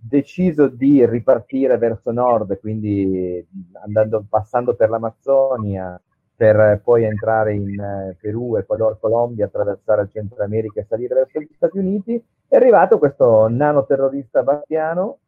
Deciso 0.00 0.68
di 0.68 1.04
ripartire 1.06 1.76
verso 1.76 2.12
nord, 2.12 2.60
quindi 2.60 3.44
andando, 3.84 4.24
passando 4.28 4.74
per 4.74 4.90
l'Amazzonia, 4.90 6.00
per 6.38 6.80
poi 6.84 7.02
entrare 7.02 7.54
in 7.54 7.80
eh, 7.80 8.16
Perù, 8.20 8.54
Ecuador, 8.54 8.96
Colombia, 9.00 9.46
attraversare 9.46 10.02
il 10.02 10.10
Centro 10.12 10.44
America 10.44 10.80
e 10.80 10.86
salire 10.88 11.14
verso 11.14 11.40
gli 11.40 11.50
Stati 11.52 11.78
Uniti. 11.78 12.24
È 12.46 12.54
arrivato 12.54 12.98
questo 12.98 13.48
nano 13.48 13.84
terrorista 13.84 14.44
Bastiano 14.44 15.18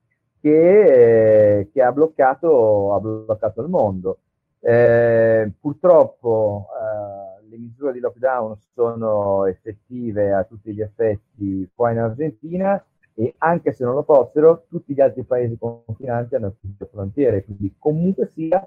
che, 0.40 1.58
eh, 1.58 1.70
che 1.72 1.82
ha, 1.82 1.90
bloccato, 1.90 2.94
ha, 2.94 3.00
bloccato, 3.00 3.60
il 3.60 3.68
mondo. 3.68 4.18
Eh, 4.60 5.50
purtroppo 5.60 6.68
eh, 6.78 7.29
le 7.50 7.56
misure 7.58 7.92
di 7.92 8.00
lockdown 8.00 8.56
sono 8.74 9.44
effettive 9.46 10.32
a 10.32 10.44
tutti 10.44 10.72
gli 10.72 10.80
effetti 10.80 11.68
qua 11.74 11.90
in 11.90 11.98
Argentina 11.98 12.82
e 13.14 13.34
anche 13.38 13.72
se 13.72 13.84
non 13.84 13.94
lo 13.94 14.02
fossero, 14.02 14.64
tutti 14.68 14.94
gli 14.94 15.00
altri 15.00 15.24
paesi 15.24 15.58
confinanti 15.58 16.36
hanno 16.36 16.54
chiuso 16.58 16.76
le 16.78 16.88
frontiere, 16.90 17.44
quindi 17.44 17.74
comunque 17.78 18.26
sia 18.26 18.66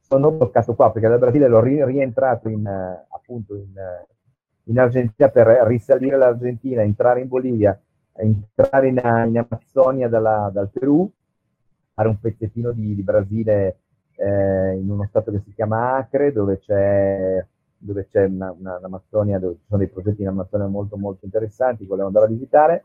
sono 0.00 0.30
bloccato 0.30 0.74
qua 0.74 0.92
perché 0.92 1.08
dal 1.08 1.18
Brasile 1.18 1.48
l'ho 1.48 1.60
ri- 1.60 1.84
rientrato 1.84 2.48
in, 2.48 2.66
appunto 2.66 3.56
in, 3.56 3.72
in 4.64 4.78
Argentina 4.78 5.28
per 5.28 5.46
risalire 5.66 6.16
l'Argentina, 6.16 6.82
entrare 6.82 7.20
in 7.20 7.28
Bolivia 7.28 7.78
entrare 8.18 8.88
in, 8.88 8.96
in 8.96 9.38
Amazzonia 9.38 10.08
dalla, 10.08 10.50
dal 10.52 10.70
Perù, 10.70 11.10
fare 11.94 12.08
un 12.08 12.18
pezzettino 12.20 12.72
di, 12.72 12.94
di 12.94 13.02
Brasile 13.02 13.78
eh, 14.16 14.76
in 14.76 14.90
uno 14.90 15.06
stato 15.08 15.30
che 15.30 15.40
si 15.44 15.52
chiama 15.54 15.96
Acre, 15.96 16.32
dove 16.32 16.58
c'è, 16.58 17.44
dove 17.88 18.06
c'è 18.10 18.24
una, 18.24 18.54
una, 18.56 18.76
un'Amazzonia, 18.78 19.38
dove 19.38 19.54
ci 19.54 19.64
sono 19.66 19.78
dei 19.78 19.88
progetti 19.88 20.22
in 20.22 20.28
Amazzonia 20.28 20.66
molto 20.66 20.96
molto 20.96 21.24
interessanti, 21.24 21.86
volevo 21.86 22.06
andare 22.06 22.26
a 22.26 22.28
visitare. 22.28 22.84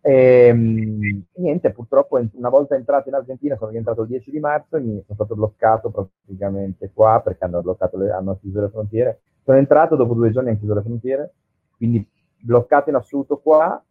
E, 0.00 0.46
ehm, 0.48 1.22
niente, 1.36 1.70
purtroppo 1.70 2.20
una 2.32 2.48
volta 2.48 2.74
entrato 2.74 3.08
in 3.08 3.14
Argentina, 3.14 3.56
sono 3.56 3.70
rientrato 3.70 4.02
il 4.02 4.08
10 4.08 4.30
di 4.32 4.40
marzo, 4.40 4.78
mi 4.78 5.00
sono 5.06 5.14
stato 5.14 5.34
bloccato 5.36 5.90
praticamente 5.90 6.90
qua 6.92 7.20
perché 7.22 7.44
hanno, 7.44 7.62
bloccato 7.62 7.96
le, 7.96 8.10
hanno 8.10 8.36
chiuso 8.40 8.60
le 8.60 8.68
frontiere. 8.68 9.20
Sono 9.44 9.58
entrato, 9.58 9.96
dopo 9.96 10.14
due 10.14 10.32
giorni 10.32 10.50
hanno 10.50 10.58
chiuso 10.58 10.74
le 10.74 10.82
frontiere, 10.82 11.32
quindi 11.76 12.06
bloccato 12.40 12.90
in 12.90 12.96
assoluto 12.96 13.38
qua, 13.38 13.82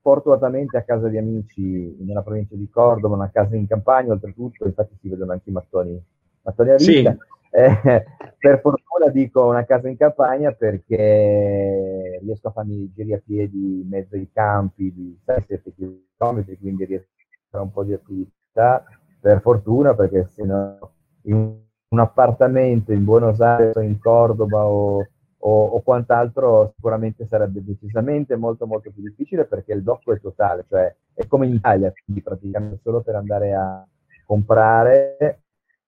fortunatamente 0.00 0.76
a 0.76 0.82
casa 0.82 1.08
di 1.08 1.16
amici 1.16 1.96
nella 2.00 2.22
provincia 2.22 2.56
di 2.56 2.68
Cordova, 2.68 3.14
una 3.14 3.30
casa 3.30 3.54
in 3.54 3.68
campagna, 3.68 4.12
oltretutto, 4.12 4.66
infatti 4.66 4.96
si 5.00 5.08
vedono 5.08 5.30
anche 5.30 5.48
i 5.48 5.52
mattoni, 5.52 6.02
mattoni 6.42 6.70
a 6.70 6.76
vita. 6.76 7.12
Sì. 7.12 7.18
Eh, 7.54 8.04
per 8.38 8.60
fortuna 8.60 9.10
dico 9.12 9.46
una 9.46 9.64
casa 9.64 9.88
in 9.88 9.98
campagna 9.98 10.52
perché 10.52 12.18
riesco 12.22 12.48
a 12.48 12.52
farmi 12.52 12.90
giri 12.94 13.12
a 13.12 13.20
piedi 13.22 13.80
in 13.82 13.88
mezzo 13.88 14.16
ai 14.16 14.30
campi 14.32 14.92
di 14.92 15.18
6-7 15.26 15.74
km, 15.76 16.56
quindi 16.58 16.84
riesco 16.86 17.08
a 17.14 17.48
fare 17.50 17.64
un 17.64 17.70
po' 17.70 17.84
di 17.84 17.92
attività, 17.92 18.84
per 19.20 19.40
fortuna, 19.42 19.94
perché 19.94 20.28
se 20.32 20.44
no 20.44 20.94
in 21.24 21.54
un 21.88 21.98
appartamento 22.00 22.92
in 22.92 23.04
Buenos 23.04 23.40
Aires 23.40 23.76
o 23.76 23.80
in 23.80 23.98
Cordova 23.98 24.64
o 24.64 25.06
o, 25.44 25.64
o, 25.66 25.80
quant'altro 25.80 26.72
sicuramente 26.76 27.26
sarebbe 27.26 27.64
decisamente 27.64 28.36
molto 28.36 28.66
molto 28.66 28.90
più 28.92 29.02
difficile 29.02 29.44
perché 29.44 29.72
il 29.72 29.82
blocco 29.82 30.12
è 30.12 30.20
totale, 30.20 30.64
cioè 30.68 30.94
è 31.14 31.26
come 31.26 31.46
in 31.46 31.54
Italia, 31.54 31.92
quindi 32.04 32.22
praticamente 32.22 32.78
solo 32.82 33.00
per 33.00 33.16
andare 33.16 33.52
a 33.52 33.84
comprare 34.24 35.41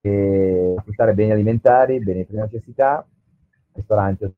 e 0.07 0.75
acquistare 0.77 1.15
beni 1.15 1.31
alimentari, 1.33 1.99
beni 1.99 2.19
di 2.21 2.27
prima 2.27 2.43
necessità, 2.43 3.07
ristoranti, 3.73 4.25
tutto 4.27 4.37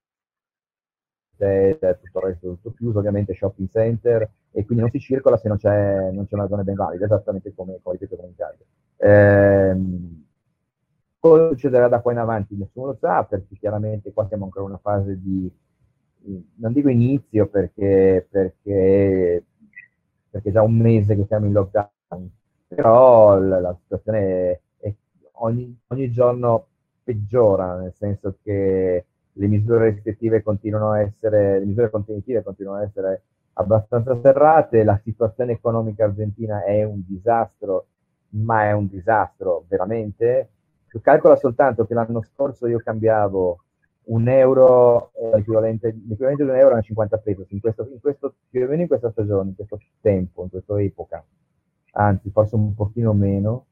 il 1.45 2.25
resto 2.25 2.49
tutto 2.49 2.73
chiuso, 2.75 2.99
ovviamente 2.99 3.35
shopping 3.35 3.69
center 3.69 4.23
e 4.53 4.65
quindi 4.65 4.83
non 4.85 4.91
si 4.91 5.01
circola 5.01 5.37
se 5.37 5.49
non 5.49 5.59
c'è, 5.59 6.11
non 6.11 6.27
c'è 6.27 6.35
una 6.35 6.49
zona 6.49 6.63
ben 6.63 6.75
valida, 6.77 7.05
esattamente 7.05 7.53
come, 7.55 7.79
come 7.83 7.97
ripeto 7.99 8.23
in 8.23 8.31
Italia. 8.31 8.65
Ehm, 8.99 10.25
Cosa 11.19 11.49
succederà 11.49 11.89
da 11.89 12.01
qua 12.01 12.13
in 12.13 12.19
avanti? 12.19 12.55
Nessuno 12.57 12.87
lo 12.87 12.97
sa 13.01 13.25
perché 13.25 13.57
chiaramente 13.57 14.13
qua 14.13 14.27
siamo 14.29 14.45
ancora 14.45 14.65
in 14.65 14.71
una 14.71 14.81
fase 14.81 15.19
di, 15.21 15.51
non 16.57 16.73
dico 16.73 16.89
inizio 16.89 17.49
perché, 17.49 18.27
perché, 18.31 19.45
perché 20.31 20.49
è 20.49 20.53
già 20.53 20.63
un 20.63 20.77
mese 20.77 21.17
che 21.17 21.25
siamo 21.27 21.47
in 21.47 21.53
lockdown, 21.53 22.31
però 22.69 23.39
la, 23.39 23.61
la 23.61 23.77
situazione 23.83 24.19
è, 24.21 24.61
ogni, 25.39 25.77
ogni 25.89 26.11
giorno 26.11 26.67
peggiora, 27.03 27.77
nel 27.77 27.93
senso 27.95 28.37
che 28.43 29.05
le 29.33 29.47
misure 29.47 29.91
restrittive 29.91 30.43
continuano 30.43 30.91
a 30.91 31.01
essere, 31.01 31.59
le 31.59 31.65
misure 31.65 31.91
contenitive 31.91 32.43
continuano 32.43 32.81
a 32.81 32.85
essere 32.85 33.23
abbastanza 33.55 34.19
serrate, 34.21 34.85
la 34.85 35.01
situazione 35.03 35.53
economica 35.53 36.05
argentina 36.05 36.65
è 36.65 36.83
un 36.85 37.03
disastro, 37.07 37.87
ma 38.31 38.65
è 38.65 38.73
un 38.73 38.89
disastro 38.89 39.65
veramente, 39.69 40.51
calcola 41.01 41.37
soltanto 41.37 41.87
che 41.87 41.95
l'anno 41.95 42.23
scorso 42.23 42.67
io 42.67 42.79
cambiavo 42.79 43.61
un 44.07 44.29
euro, 44.29 45.11
eh, 45.15 45.37
l'equivalente, 45.37 45.97
l'equivalente, 46.07 46.45
di 46.45 46.51
un 46.51 46.57
euro 46.57 46.77
a 46.77 46.81
50 46.81 47.19
pesos, 47.19 47.51
in 47.51 47.61
questo, 47.61 47.89
in 47.91 48.01
questo, 48.01 48.35
più 48.49 48.65
o 48.65 48.69
meno 48.69 48.83
in 48.83 48.89
questa 48.89 49.11
stagione, 49.11 49.49
in 49.49 49.57
questo 49.57 49.81
tempo, 50.01 50.43
in 50.45 50.51
questa 50.51 50.81
epoca, 50.81 51.25
anzi 51.93 52.31
forse 52.31 52.55
un 52.55 52.75
pochino 52.75 53.13
meno. 53.13 53.67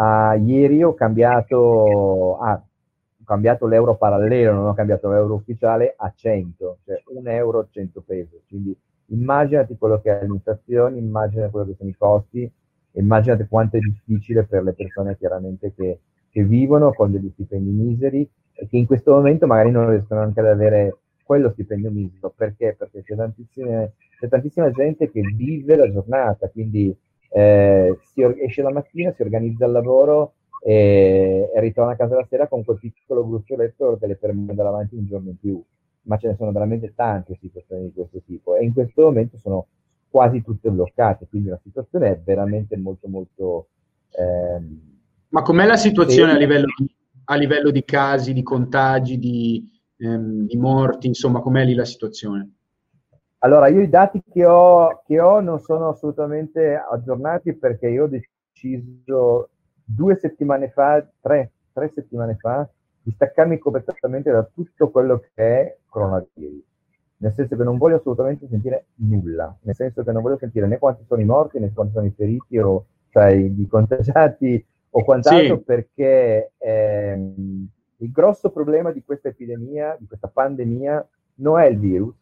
Ah, 0.00 0.34
ieri 0.36 0.82
ho 0.84 0.94
cambiato, 0.94 2.38
ah, 2.38 2.54
ho 2.54 3.24
cambiato 3.24 3.66
l'euro 3.66 3.96
parallelo, 3.96 4.52
non 4.52 4.66
ho 4.66 4.74
cambiato 4.74 5.10
l'euro 5.10 5.34
ufficiale 5.34 5.94
a 5.96 6.12
100, 6.14 6.78
cioè 6.84 7.02
un 7.14 7.26
euro 7.28 7.66
100 7.70 8.02
pesos. 8.02 8.40
Quindi 8.48 8.76
immaginati 9.06 9.76
quello 9.76 10.00
che 10.00 10.18
è 10.20 10.24
l'inflazione, 10.24 10.98
immaginati 10.98 11.50
quello 11.50 11.66
che 11.66 11.74
sono 11.76 11.90
i 11.90 11.96
costi, 11.96 12.50
immaginate 12.92 13.48
quanto 13.48 13.76
è 13.76 13.80
difficile 13.80 14.44
per 14.44 14.62
le 14.62 14.72
persone 14.72 15.16
chiaramente 15.16 15.72
che 15.74 16.00
che 16.30 16.42
vivono 16.44 16.92
con 16.92 17.10
degli 17.10 17.30
stipendi 17.30 17.70
miseri 17.70 18.28
e 18.52 18.66
che 18.68 18.76
in 18.76 18.86
questo 18.86 19.12
momento 19.14 19.46
magari 19.46 19.70
non 19.70 19.88
riescono 19.88 20.20
anche 20.20 20.40
ad 20.40 20.46
avere 20.46 20.98
quello 21.24 21.50
stipendio 21.50 21.90
misero. 21.90 22.32
Perché? 22.36 22.76
Perché 22.78 23.02
c'è, 23.02 23.90
c'è 24.18 24.28
tantissima 24.28 24.70
gente 24.70 25.10
che 25.10 25.20
vive 25.20 25.76
la 25.76 25.90
giornata, 25.90 26.48
quindi 26.48 26.94
eh, 27.30 27.98
si 28.12 28.22
esce 28.22 28.62
la 28.62 28.72
mattina, 28.72 29.12
si 29.12 29.22
organizza 29.22 29.66
il 29.66 29.72
lavoro 29.72 30.34
e, 30.64 31.50
e, 31.54 31.60
ritorna 31.60 31.92
a 31.92 31.96
casa 31.96 32.16
la 32.16 32.26
sera 32.28 32.48
con 32.48 32.64
quel 32.64 32.78
piccolo 32.78 33.26
gruccioletto 33.26 33.96
che 33.98 34.06
le 34.06 34.16
permette 34.16 34.50
andare 34.50 34.68
avanti 34.68 34.94
un 34.96 35.06
giorno 35.06 35.30
in 35.30 35.38
più. 35.38 35.62
Ma 36.02 36.16
ce 36.16 36.28
ne 36.28 36.36
sono 36.36 36.52
veramente 36.52 36.94
tante 36.94 37.36
situazioni 37.38 37.84
di 37.84 37.92
questo 37.92 38.22
tipo 38.24 38.56
e 38.56 38.64
in 38.64 38.72
questo 38.72 39.02
momento 39.02 39.36
sono 39.36 39.66
quasi 40.08 40.42
tutte 40.42 40.70
bloccate, 40.70 41.26
quindi 41.28 41.48
la 41.50 41.60
situazione 41.62 42.10
è 42.10 42.20
veramente 42.24 42.76
molto 42.76 43.08
molto... 43.08 43.68
Ehm, 44.12 44.80
Ma 45.28 45.42
com'è 45.42 45.66
la 45.66 45.76
situazione 45.76 46.32
e... 46.32 46.34
a, 46.34 46.38
livello, 46.38 46.66
a, 47.24 47.34
livello, 47.36 47.70
di 47.70 47.84
casi, 47.84 48.32
di 48.32 48.42
contagi, 48.42 49.18
di, 49.18 49.70
ehm, 49.98 50.46
di 50.46 50.56
morti, 50.56 51.08
insomma, 51.08 51.40
com'è 51.40 51.64
lì 51.64 51.74
la 51.74 51.84
situazione? 51.84 52.57
Allora, 53.40 53.68
io 53.68 53.80
i 53.80 53.88
dati 53.88 54.20
che 54.28 54.44
ho, 54.44 55.02
che 55.06 55.20
ho 55.20 55.40
non 55.40 55.60
sono 55.60 55.90
assolutamente 55.90 56.74
aggiornati 56.74 57.54
perché 57.54 57.88
io 57.88 58.04
ho 58.04 58.08
deciso 58.08 59.50
due 59.84 60.16
settimane 60.16 60.70
fa, 60.70 61.06
tre, 61.20 61.52
tre 61.72 61.90
settimane 61.94 62.36
fa, 62.36 62.68
di 63.00 63.12
staccarmi 63.12 63.58
completamente 63.58 64.30
da 64.30 64.42
tutto 64.42 64.90
quello 64.90 65.20
che 65.20 65.30
è 65.34 65.76
coronavirus. 65.86 66.64
Nel 67.18 67.32
senso 67.32 67.56
che 67.56 67.62
non 67.62 67.78
voglio 67.78 67.96
assolutamente 67.96 68.48
sentire 68.48 68.86
nulla, 68.96 69.56
nel 69.62 69.74
senso 69.74 70.02
che 70.02 70.12
non 70.12 70.22
voglio 70.22 70.38
sentire 70.38 70.66
né 70.66 70.78
quanti 70.78 71.04
sono 71.06 71.20
i 71.20 71.24
morti 71.24 71.58
né 71.58 71.72
quanti 71.72 71.92
sono 71.92 72.06
i 72.06 72.14
feriti 72.16 72.58
o 72.58 72.86
cioè, 73.10 73.32
i 73.32 73.66
contagiati 73.68 74.64
o 74.90 75.04
quant'altro 75.04 75.56
sì. 75.56 75.62
perché 75.62 76.52
ehm, 76.58 77.68
il 77.96 78.10
grosso 78.12 78.50
problema 78.50 78.92
di 78.92 79.02
questa 79.04 79.28
epidemia, 79.28 79.96
di 79.98 80.06
questa 80.06 80.28
pandemia, 80.28 81.08
non 81.36 81.58
è 81.60 81.66
il 81.66 81.78
virus, 81.78 82.16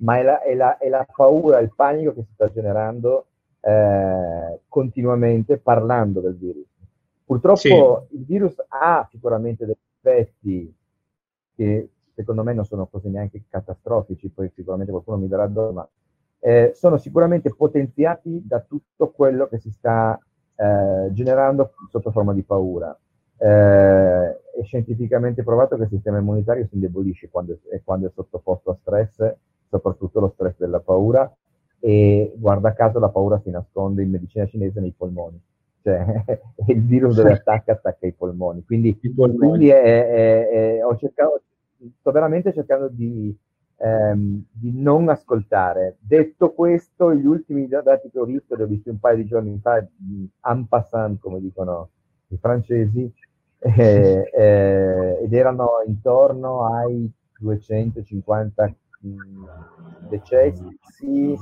ma 0.00 0.18
è 0.18 0.22
la, 0.22 0.42
è 0.42 0.54
la, 0.54 0.78
è 0.78 0.88
la 0.88 1.06
paura, 1.10 1.58
il 1.60 1.72
panico 1.74 2.14
che 2.14 2.22
si 2.22 2.32
sta 2.34 2.50
generando 2.50 3.26
eh, 3.60 4.60
continuamente 4.68 5.58
parlando 5.58 6.20
del 6.20 6.36
virus. 6.36 6.66
Purtroppo 7.24 7.58
sì. 7.58 8.16
il 8.16 8.24
virus 8.24 8.54
ha 8.68 9.06
sicuramente 9.10 9.66
degli 9.66 9.76
effetti 10.00 10.74
che 11.54 11.90
secondo 12.14 12.42
me 12.42 12.54
non 12.54 12.64
sono 12.64 12.86
così 12.86 13.08
neanche 13.08 13.42
catastrofici, 13.48 14.28
poi 14.28 14.50
sicuramente 14.54 14.90
qualcuno 14.90 15.18
mi 15.18 15.28
darà 15.28 15.44
addosso, 15.44 15.72
ma 15.72 15.88
eh, 16.40 16.72
sono 16.74 16.96
sicuramente 16.98 17.52
potenziati 17.54 18.42
da 18.46 18.60
tutto 18.60 19.10
quello 19.10 19.46
che 19.48 19.58
si 19.58 19.70
sta 19.70 20.18
eh, 20.54 21.08
generando 21.12 21.72
sotto 21.90 22.10
forma 22.10 22.32
di 22.32 22.42
paura. 22.42 22.96
Eh, 23.40 23.46
è 23.46 24.62
scientificamente 24.62 25.44
provato 25.44 25.76
che 25.76 25.82
il 25.84 25.88
sistema 25.90 26.18
immunitario 26.18 26.66
si 26.66 26.74
indebolisce 26.74 27.28
quando, 27.28 27.58
quando 27.84 28.08
è 28.08 28.10
sottoposto 28.10 28.70
a 28.70 28.78
stress 28.80 29.36
soprattutto 29.68 30.20
lo 30.20 30.30
stress 30.34 30.56
della 30.58 30.80
paura 30.80 31.30
e 31.80 32.32
guarda 32.36 32.72
caso 32.72 32.98
la 32.98 33.08
paura 33.08 33.40
si 33.42 33.50
nasconde 33.50 34.02
in 34.02 34.10
medicina 34.10 34.46
cinese 34.46 34.80
nei 34.80 34.92
polmoni, 34.96 35.40
cioè 35.82 36.24
il 36.66 36.84
virus 36.84 37.16
dove 37.16 37.32
attacca 37.32 37.72
attacca 37.72 38.06
i 38.06 38.12
polmoni, 38.12 38.64
quindi, 38.64 38.94
polmoni. 39.14 39.36
quindi 39.36 39.68
è, 39.68 39.80
è, 39.82 40.48
è, 40.48 40.84
ho 40.84 40.96
cercato, 40.96 41.42
sto 42.00 42.10
veramente 42.10 42.52
cercando 42.52 42.88
di, 42.88 43.36
ehm, 43.76 44.44
di, 44.50 44.72
non 44.80 45.08
ascoltare. 45.08 45.96
Detto 46.00 46.52
questo, 46.52 47.14
gli 47.14 47.26
ultimi 47.26 47.68
dati 47.68 48.10
che 48.10 48.18
ho 48.18 48.24
visto, 48.24 48.56
li 48.56 48.62
ho 48.62 48.66
visti 48.66 48.88
un 48.88 48.98
paio 48.98 49.16
di 49.16 49.26
giorni 49.26 49.58
fa, 49.62 49.78
en 49.78 50.66
passant, 50.68 51.20
come 51.20 51.40
dicono 51.40 51.90
i 52.28 52.36
francesi, 52.38 53.12
eh, 53.60 54.30
eh, 54.34 55.18
ed 55.22 55.32
erano 55.32 55.82
intorno 55.86 56.64
ai 56.74 57.10
250 57.38 58.74
decessi 60.08 61.36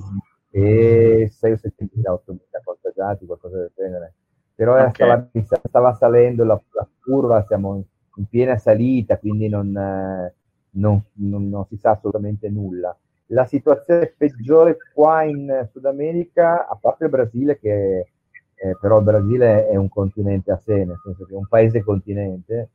e 0.51 1.29
6 1.31 1.53
o 1.53 1.57
7 1.57 1.89
mila, 1.93 2.13
8 2.13 2.33
mila 2.33 2.61
contagiati, 2.65 3.27
qualcosa 3.27 3.59
del 3.59 3.73
genere. 3.75 4.15
Però 4.55 4.73
okay. 4.75 4.91
stava, 4.91 5.29
stava, 5.69 5.95
salendo 5.95 6.45
la, 6.45 6.61
la, 6.71 6.89
curva, 7.03 7.45
siamo 7.47 7.85
in 8.17 8.27
piena 8.27 8.57
salita, 8.57 9.19
quindi 9.19 9.49
non, 9.49 9.71
non, 9.71 11.03
non, 11.13 11.49
non, 11.49 11.67
si 11.67 11.77
sa 11.77 11.91
assolutamente 11.91 12.49
nulla. 12.49 12.97
La 13.31 13.45
situazione 13.45 14.15
peggiore 14.17 14.79
qua 14.95 15.25
in 15.25 15.69
Sud 15.71 15.85
America, 15.85 16.67
a 16.67 16.77
parte 16.81 17.05
il 17.05 17.11
Brasile, 17.11 17.59
che 17.59 18.09
eh, 18.55 18.77
però 18.81 18.99
il 18.99 19.05
Brasile 19.05 19.69
è 19.69 19.77
un 19.77 19.89
continente 19.91 20.51
a 20.53 20.57
sé, 20.57 20.85
nel 20.85 20.99
senso 21.05 21.27
che 21.27 21.35
è 21.35 21.37
un 21.37 21.47
paese 21.47 21.83
continente, 21.83 22.71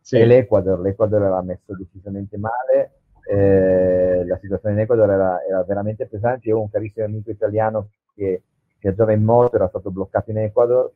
sì. 0.00 0.18
e 0.18 0.26
l'Ecuador, 0.26 0.80
l'Ecuador 0.80 1.22
era 1.22 1.40
messo 1.40 1.74
decisamente 1.74 2.36
male, 2.36 2.99
eh, 3.30 4.24
la 4.26 4.38
situazione 4.42 4.74
in 4.74 4.80
Ecuador 4.80 5.08
era, 5.08 5.44
era, 5.44 5.62
veramente 5.62 6.06
pesante. 6.06 6.48
Io 6.48 6.58
ho 6.58 6.62
un 6.62 6.70
carissimo 6.70 7.06
amico 7.06 7.30
italiano 7.30 7.90
che 8.12 8.42
viaggiava 8.80 9.12
in 9.12 9.22
moto, 9.22 9.54
era 9.54 9.68
stato 9.68 9.92
bloccato 9.92 10.32
in 10.32 10.38
Ecuador, 10.38 10.90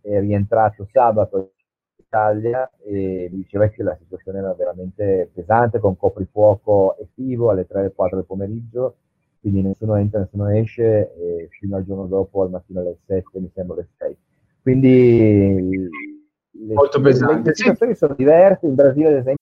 è 0.00 0.20
rientrato 0.20 0.86
sabato 0.92 1.38
in 1.38 2.04
Italia 2.06 2.70
e 2.84 3.28
mi 3.32 3.38
diceva 3.38 3.66
che 3.66 3.82
la 3.82 3.96
situazione 4.00 4.38
era 4.38 4.54
veramente 4.54 5.28
pesante, 5.34 5.80
con 5.80 5.96
coprifuoco 5.96 6.96
estivo 7.00 7.50
alle 7.50 7.66
3 7.66 7.92
4 7.92 8.16
del 8.16 8.26
pomeriggio, 8.26 8.96
quindi 9.40 9.62
nessuno 9.62 9.96
entra, 9.96 10.20
nessuno 10.20 10.48
esce, 10.50 11.12
e 11.16 11.48
fino 11.50 11.76
al 11.76 11.84
giorno 11.84 12.06
dopo, 12.06 12.42
al 12.42 12.50
mattino 12.50 12.78
alle 12.78 12.98
7, 13.06 13.40
mi 13.40 13.50
sembra 13.52 13.74
alle 13.74 13.88
6. 13.98 14.16
Quindi 14.62 15.88
le, 16.50 16.74
Molto 16.74 17.00
pesante. 17.00 17.48
le 17.48 17.54
situazioni 17.56 17.94
sono 17.96 18.14
diverse, 18.14 18.66
in 18.66 18.76
Brasile 18.76 19.08
ad 19.08 19.14
esempio 19.14 19.41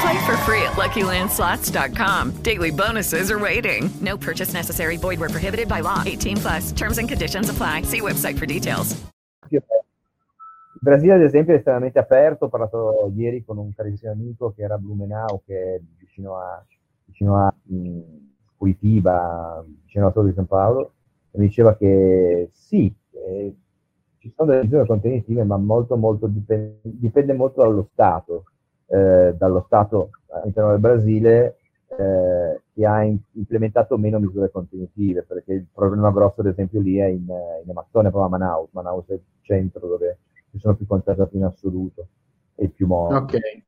Play 0.00 0.24
for 0.24 0.36
free 0.38 0.62
at 0.62 0.72
LuckyLandSlots.com. 0.76 2.42
Daily 2.42 2.70
bonuses 2.70 3.30
are 3.30 3.38
waiting. 3.38 3.90
No 4.00 4.16
purchase 4.16 4.54
necessary. 4.54 4.96
Void 4.96 5.20
where 5.20 5.28
prohibited 5.28 5.68
by 5.68 5.80
law. 5.80 6.02
18 6.06 6.36
plus. 6.38 6.72
Terms 6.72 6.98
and 6.98 7.08
conditions 7.08 7.50
apply. 7.50 7.82
See 7.82 8.00
website 8.00 8.38
for 8.38 8.46
details. 8.46 8.96
Il 9.50 9.62
Brasile, 10.80 11.12
ad 11.12 11.22
esempio, 11.22 11.52
è 11.52 11.58
estremamente 11.58 11.98
aperto. 11.98 12.46
Ho 12.46 12.48
parlato 12.48 13.12
ieri 13.14 13.44
con 13.44 13.58
un 13.58 13.74
carissimo 13.74 14.12
amico 14.12 14.54
che 14.54 14.62
era 14.62 14.76
a 14.76 14.78
Blumenau, 14.78 15.42
che 15.44 15.74
è 15.74 15.80
vicino 15.98 16.36
a, 16.36 16.64
vicino 17.04 17.36
a 17.36 17.54
mh, 17.64 18.00
Curitiba, 18.56 19.62
vicino 19.84 20.06
a 20.06 20.10
Torre 20.12 20.28
di 20.28 20.34
San 20.34 20.46
Paolo, 20.46 20.92
e 21.30 21.38
mi 21.38 21.48
diceva 21.48 21.76
che 21.76 22.48
sì, 22.52 22.90
eh, 23.10 23.54
ci 24.16 24.32
sono 24.34 24.50
delle 24.50 24.62
misure 24.62 24.86
contenitive, 24.86 25.44
ma 25.44 25.58
molto, 25.58 25.96
molto 25.96 26.26
dipende, 26.26 26.78
dipende 26.82 27.34
molto 27.34 27.60
dallo 27.60 27.88
Stato. 27.92 28.44
Eh, 28.92 29.34
dallo 29.38 29.62
Stato 29.66 30.10
all'interno 30.30 30.70
del 30.70 30.80
Brasile 30.80 31.58
eh, 31.96 32.60
che 32.74 32.86
ha 32.86 33.04
in, 33.04 33.18
implementato 33.34 33.96
meno 33.96 34.18
misure 34.18 34.50
contentive, 34.50 35.22
perché 35.22 35.52
il 35.52 35.66
problema 35.72 36.10
grosso, 36.10 36.40
ad 36.40 36.48
esempio, 36.48 36.80
lì 36.80 36.96
è 36.96 37.06
in, 37.06 37.24
in 37.24 37.70
Amazzonia, 37.70 38.10
proprio 38.10 38.24
a 38.24 38.38
Manaus. 38.38 38.68
Manaus 38.72 39.06
è 39.06 39.12
il 39.12 39.22
centro 39.42 39.86
dove 39.86 40.18
ci 40.50 40.58
sono 40.58 40.74
più 40.74 40.86
contagiati 40.86 41.36
in 41.36 41.44
assoluto 41.44 42.06
e 42.56 42.68
più 42.68 42.88
morti. 42.88 43.36
Ok. 43.36 43.62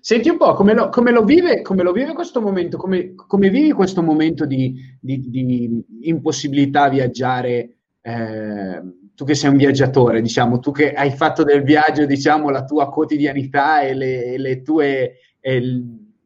Senti 0.00 0.28
un 0.28 0.36
po' 0.36 0.54
come 0.54 0.74
lo, 0.74 0.88
come 0.88 1.10
lo, 1.10 1.24
vive, 1.24 1.62
come 1.62 1.82
lo 1.82 1.90
vive, 1.90 2.12
questo 2.12 2.40
momento, 2.40 2.76
come, 2.76 3.14
come 3.14 3.50
vivi 3.50 3.72
questo 3.72 4.02
momento 4.02 4.46
di, 4.46 4.76
di, 5.00 5.30
di 5.30 5.84
impossibilità 6.02 6.84
a 6.84 6.88
viaggiare? 6.88 7.76
Eh, 8.00 8.82
tu 9.14 9.24
che 9.24 9.34
sei 9.34 9.50
un 9.50 9.56
viaggiatore, 9.56 10.20
diciamo, 10.20 10.58
tu 10.58 10.70
che 10.72 10.92
hai 10.92 11.10
fatto 11.10 11.44
del 11.44 11.62
viaggio, 11.62 12.06
diciamo, 12.06 12.50
la 12.50 12.64
tua 12.64 12.88
quotidianità 12.88 13.82
e 13.82 13.94
le, 13.94 14.38
le 14.38 14.62
tue, 14.62 15.18
e 15.40 15.56
il, 15.56 15.84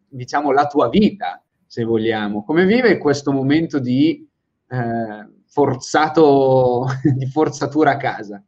diciamo, 0.08 0.52
la 0.52 0.66
tua 0.66 0.88
vita, 0.88 1.42
se 1.66 1.84
vogliamo. 1.84 2.44
Come 2.44 2.64
vive 2.64 2.98
questo 2.98 3.32
momento 3.32 3.78
di 3.78 4.26
eh, 4.68 5.28
forzato, 5.46 6.86
di 7.14 7.26
forzatura 7.26 7.92
a 7.92 7.96
casa? 7.96 8.42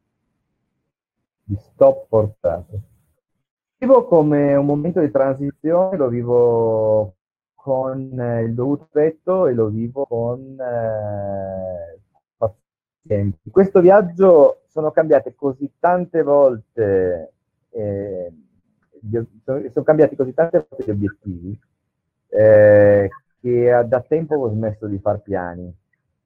Di 1.43 1.57
stop 1.57 2.07
forzato. 2.09 2.81
Vivo 3.79 4.07
come 4.07 4.55
un 4.55 4.67
momento 4.67 5.01
di 5.01 5.11
transizione, 5.11 5.97
lo 5.97 6.09
vivo 6.09 7.15
con 7.55 8.19
eh, 8.19 8.43
il 8.43 8.55
dovuto 8.55 8.89
rispetto 8.93 9.47
e 9.47 9.53
lo 9.53 9.69
vivo 9.69 10.05
con 10.07 10.57
eh, 10.59 12.01
pazienza. 13.03 13.39
questo 13.51 13.81
viaggio 13.81 14.63
sono 14.69 14.91
cambiate 14.91 15.35
così 15.35 15.71
tante 15.79 16.23
volte 16.23 17.33
eh, 17.71 18.33
sono 19.45 19.85
cambiati 19.85 20.17
così 20.17 20.35
tante 20.35 20.67
volte 20.69 20.85
gli 20.85 20.91
obiettivi 20.91 21.61
eh, 22.29 23.09
che 23.41 23.85
da 23.87 24.01
tempo 24.01 24.37
ho 24.37 24.51
smesso 24.51 24.87
di 24.87 24.99
fare 24.99 25.21
piani, 25.21 25.73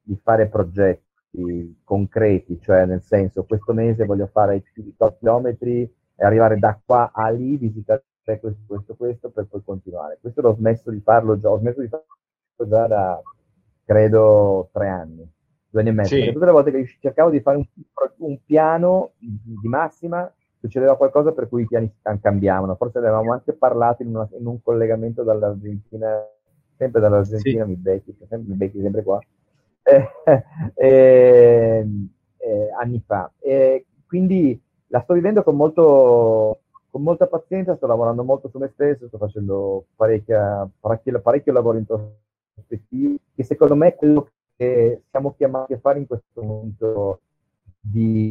di 0.01 0.19
fare 0.21 0.47
progetti 0.47 1.81
concreti, 1.83 2.59
cioè 2.61 2.85
nel 2.85 3.01
senso 3.01 3.43
questo 3.43 3.73
mese 3.73 4.05
voglio 4.05 4.27
fare 4.27 4.63
100 4.73 5.17
chilometri 5.19 5.81
e 6.15 6.25
arrivare 6.25 6.59
da 6.59 6.79
qua 6.83 7.11
a 7.13 7.29
lì, 7.29 7.57
visitare 7.57 8.03
questo, 8.23 8.57
questo, 8.67 8.95
questo 8.95 9.29
per 9.29 9.45
poi 9.45 9.61
continuare. 9.63 10.17
Questo 10.21 10.41
l'ho 10.41 10.53
smesso 10.55 10.91
di 10.91 10.99
farlo 10.99 11.37
già, 11.37 11.49
ho 11.49 11.57
smesso 11.59 11.81
di 11.81 11.87
farlo 11.87 12.05
già 12.69 12.87
da 12.87 13.21
credo 13.85 14.69
tre 14.71 14.87
anni, 14.87 15.27
due 15.73 15.81
anni 15.81 15.89
e 15.89 15.93
mezzo. 15.93 16.15
Sì. 16.15 16.31
Tutte 16.31 16.45
le 16.45 16.51
volte 16.51 16.71
che 16.71 16.87
cercavo 16.99 17.31
di 17.31 17.41
fare 17.41 17.57
un, 17.57 17.65
un 18.17 18.37
piano 18.45 19.13
di 19.17 19.67
massima 19.67 20.31
succedeva 20.59 20.95
qualcosa 20.95 21.31
per 21.31 21.49
cui 21.49 21.63
i 21.63 21.67
piani 21.67 21.91
cambiavano. 22.21 22.75
Forse 22.75 22.99
ne 22.99 23.07
avevamo 23.07 23.33
anche 23.33 23.53
parlato 23.53 24.03
in, 24.03 24.09
una, 24.09 24.29
in 24.37 24.45
un 24.45 24.61
collegamento 24.61 25.23
dall'Argentina, 25.23 26.23
sempre 26.77 27.01
dall'Argentina, 27.01 27.63
sì. 27.63 27.69
mi, 27.69 27.75
becchi, 27.75 28.15
sempre, 28.19 28.47
mi 28.47 28.55
becchi 28.55 28.81
sempre 28.81 29.03
qua, 29.03 29.19
eh, 29.81 30.09
eh, 30.75 31.87
eh, 32.37 32.69
anni 32.79 33.03
fa. 33.05 33.31
quindi 34.05 34.61
la 34.87 35.01
sto 35.01 35.15
vivendo 35.15 35.41
con, 35.41 35.55
molto, 35.55 36.59
con 36.91 37.01
molta 37.01 37.25
pazienza, 37.25 37.75
sto 37.75 37.87
lavorando 37.87 38.23
molto 38.23 38.47
su 38.47 38.59
me 38.59 38.69
stesso, 38.73 39.07
sto 39.07 39.17
facendo 39.17 39.85
parecchia, 39.95 40.69
parecchio, 40.79 41.19
parecchio 41.19 41.51
lavoro 41.51 41.79
introspettivo, 41.79 43.15
che 43.35 43.43
secondo 43.43 43.75
me 43.75 43.87
è 43.87 43.95
quello 43.95 44.29
che 44.55 45.03
siamo 45.09 45.33
chiamati 45.35 45.73
a 45.73 45.79
fare 45.79 45.99
in 45.99 46.07
questo 46.07 46.41
momento 46.41 47.21
di 47.79 48.29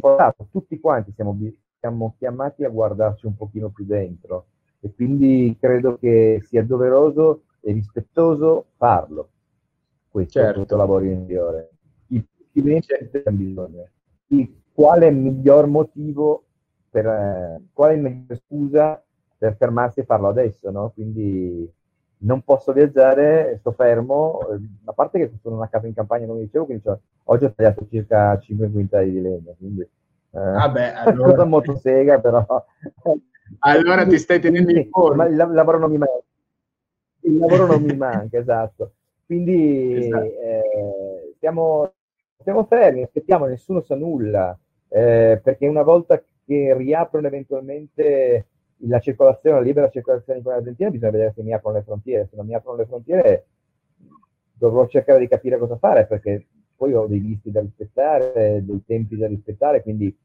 tutti 0.49 0.79
quanti 0.79 1.11
siamo 1.13 1.37
siamo 1.79 2.15
chiamati 2.17 2.63
a 2.63 2.69
guardarci 2.69 3.25
un 3.25 3.35
pochino 3.35 3.69
più 3.69 3.83
dentro 3.85 4.45
e 4.79 4.93
quindi 4.93 5.55
credo 5.59 5.97
che 5.97 6.41
sia 6.45 6.63
doveroso 6.63 7.43
e 7.61 7.71
rispettoso 7.71 8.67
farlo, 8.75 9.29
questo, 10.09 10.39
certo. 10.39 10.55
questo 10.55 10.75
lavoro 10.75 11.05
interiore. 11.05 11.69
Il 12.07 12.25
silenzio 12.51 12.97
certo. 12.97 13.31
bisogno. 13.31 13.87
È 14.27 15.05
il 15.05 15.15
miglior 15.15 15.67
motivo 15.67 16.43
per, 16.89 17.05
eh, 17.05 17.61
qual 17.71 17.91
è 17.91 18.01
la 18.01 18.09
migliore 18.09 18.41
scusa 18.45 19.03
per 19.37 19.55
fermarsi 19.55 20.01
e 20.01 20.05
farlo 20.05 20.27
adesso, 20.27 20.69
no? 20.71 20.91
Quindi 20.91 21.71
non 22.23 22.41
posso 22.41 22.73
viaggiare, 22.73 23.57
sto 23.59 23.71
fermo, 23.71 24.39
a 24.85 24.93
parte 24.93 25.19
che 25.19 25.31
sono 25.41 25.55
una 25.55 25.69
casa 25.69 25.87
in 25.87 25.93
campagna, 25.93 26.25
come 26.25 26.41
dicevo, 26.41 26.65
quindi 26.65 26.83
cioè, 26.83 26.97
oggi 27.25 27.45
ho 27.45 27.53
tagliato 27.53 27.85
circa 27.89 28.37
5 28.37 28.69
quintali 28.69 29.11
di 29.11 29.21
legna, 29.21 29.51
quindi 29.57 29.87
Vabbè, 30.33 30.81
eh, 30.81 30.93
allora... 31.09 31.31
Cosa 31.31 31.45
motosega, 31.45 32.19
però. 32.19 32.45
allora 33.59 34.05
ti 34.05 34.17
stai 34.17 34.39
tenendo 34.39 34.71
in 34.71 34.89
forma. 34.89 35.25
Il, 35.25 35.35
lavoro 35.35 35.77
non 35.77 35.91
mi 35.91 35.97
manca. 35.97 36.23
Il 37.21 37.37
lavoro 37.37 37.67
non 37.67 37.81
mi 37.83 37.95
manca, 37.95 38.37
esatto. 38.37 38.93
Quindi 39.25 40.05
esatto. 40.05 40.23
Eh, 40.25 41.35
siamo, 41.39 41.93
siamo, 42.41 42.63
fermi, 42.65 43.03
aspettiamo, 43.03 43.45
nessuno 43.45 43.81
sa 43.81 43.95
nulla, 43.95 44.57
eh, 44.89 45.39
perché 45.41 45.67
una 45.67 45.83
volta 45.83 46.21
che 46.45 46.73
riaprono 46.75 47.27
eventualmente 47.27 48.47
la 48.87 48.99
circolazione, 48.99 49.57
la 49.57 49.63
libera 49.63 49.89
circolazione 49.89 50.39
in 50.39 50.47
Argentina, 50.47 50.89
bisogna 50.89 51.11
vedere 51.11 51.33
se 51.35 51.43
mi 51.43 51.53
aprono 51.53 51.77
le 51.77 51.83
frontiere. 51.83 52.27
Se 52.29 52.35
non 52.35 52.45
mi 52.45 52.53
aprono 52.53 52.77
le 52.77 52.85
frontiere, 52.85 53.45
dovrò 54.53 54.87
cercare 54.87 55.19
di 55.19 55.27
capire 55.27 55.57
cosa 55.57 55.77
fare, 55.77 56.05
perché 56.05 56.45
poi 56.75 56.93
ho 56.93 57.05
dei 57.07 57.19
visti 57.19 57.51
da 57.51 57.61
rispettare, 57.61 58.63
dei 58.63 58.83
tempi 58.85 59.17
da 59.17 59.27
rispettare, 59.27 59.81
quindi 59.81 60.15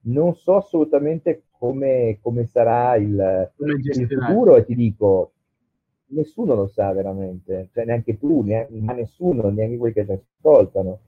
non 0.00 0.34
so 0.34 0.56
assolutamente 0.56 1.44
come, 1.50 2.18
come 2.22 2.46
sarà 2.46 2.96
il, 2.96 3.50
il, 3.56 4.06
futuro 4.06 4.56
e 4.56 4.64
ti 4.64 4.74
dico, 4.74 5.32
nessuno 6.06 6.54
lo 6.54 6.66
sa 6.68 6.92
veramente, 6.92 7.68
cioè 7.72 7.84
neanche 7.84 8.18
tu, 8.18 8.42
neanche, 8.42 8.72
ma 8.74 8.92
nessuno, 8.92 9.48
neanche 9.48 9.76
quelli 9.76 9.94
che 9.94 10.06
ti 10.06 10.12
ascoltano. 10.12 11.00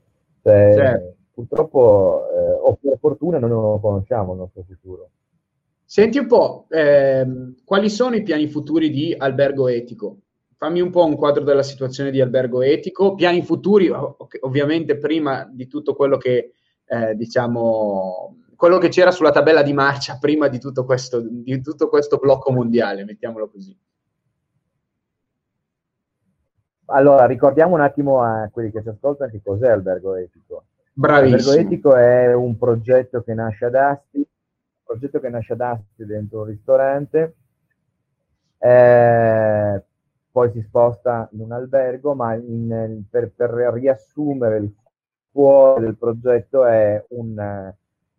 Cioè, 0.42 0.74
certo. 0.74 1.14
Purtroppo, 1.32 2.28
eh, 2.30 2.52
o 2.52 2.78
per 2.80 2.98
fortuna, 2.98 3.38
noi 3.38 3.50
non 3.50 3.62
lo 3.62 3.78
conosciamo 3.78 4.32
il 4.32 4.38
nostro 4.38 4.62
futuro. 4.62 5.10
Senti 5.90 6.18
un 6.18 6.29
po', 6.29 6.66
ehm, 6.68 7.64
quali 7.64 7.90
sono 7.90 8.14
i 8.14 8.22
piani 8.22 8.46
futuri 8.46 8.90
di 8.90 9.12
Albergo 9.18 9.66
Etico? 9.66 10.18
fammi 10.61 10.83
un 10.83 10.90
po' 10.90 11.07
un 11.07 11.16
quadro 11.16 11.42
della 11.42 11.62
situazione 11.62 12.11
di 12.11 12.20
albergo 12.20 12.61
etico, 12.61 13.14
piani 13.14 13.42
futuri, 13.42 13.90
ovviamente 14.40 14.98
prima 14.98 15.48
di 15.50 15.66
tutto 15.66 15.94
quello 15.94 16.18
che, 16.18 16.53
eh, 16.85 17.14
diciamo, 17.14 18.37
quello 18.57 18.76
che 18.76 18.90
c'era 18.90 19.11
sulla 19.11 19.31
tabella 19.31 19.62
di 19.62 19.72
marcia 19.72 20.18
prima 20.18 20.48
di 20.48 20.59
tutto 20.59 20.85
questo, 20.85 21.20
di 21.26 21.62
tutto 21.62 21.88
questo 21.88 22.18
blocco 22.18 22.53
mondiale, 22.53 23.07
mettiamolo 23.07 23.48
così. 23.48 23.74
Allora, 26.88 27.24
ricordiamo 27.24 27.74
un 27.74 27.81
attimo 27.81 28.20
a 28.20 28.50
quelli 28.53 28.70
che 28.70 28.83
ci 28.83 28.90
ascoltano 28.90 29.31
che 29.31 29.40
cos'è 29.42 29.70
Albergo 29.70 30.14
Etico. 30.14 30.64
Bravissimo. 30.92 31.53
Albergo 31.53 31.68
Etico 31.68 31.96
è 31.96 32.35
un 32.35 32.59
progetto 32.59 33.22
che 33.22 33.33
nasce 33.33 33.64
ad 33.64 33.76
Asti, 33.76 34.29
progetto 34.90 35.20
che 35.20 35.29
nasce 35.29 35.53
ad 35.53 35.61
Asti 35.61 36.05
dentro 36.05 36.40
un 36.40 36.46
ristorante, 36.46 37.35
eh, 38.59 39.85
poi 40.33 40.50
si 40.50 40.61
sposta 40.62 41.29
in 41.33 41.42
un 41.42 41.53
albergo, 41.53 42.14
ma 42.14 42.35
in, 42.35 43.05
per, 43.09 43.31
per, 43.31 43.50
riassumere 43.50 44.57
il 44.59 44.74
cuore 45.31 45.83
del 45.83 45.96
progetto 45.96 46.64
è 46.64 47.05
un, 47.11 47.72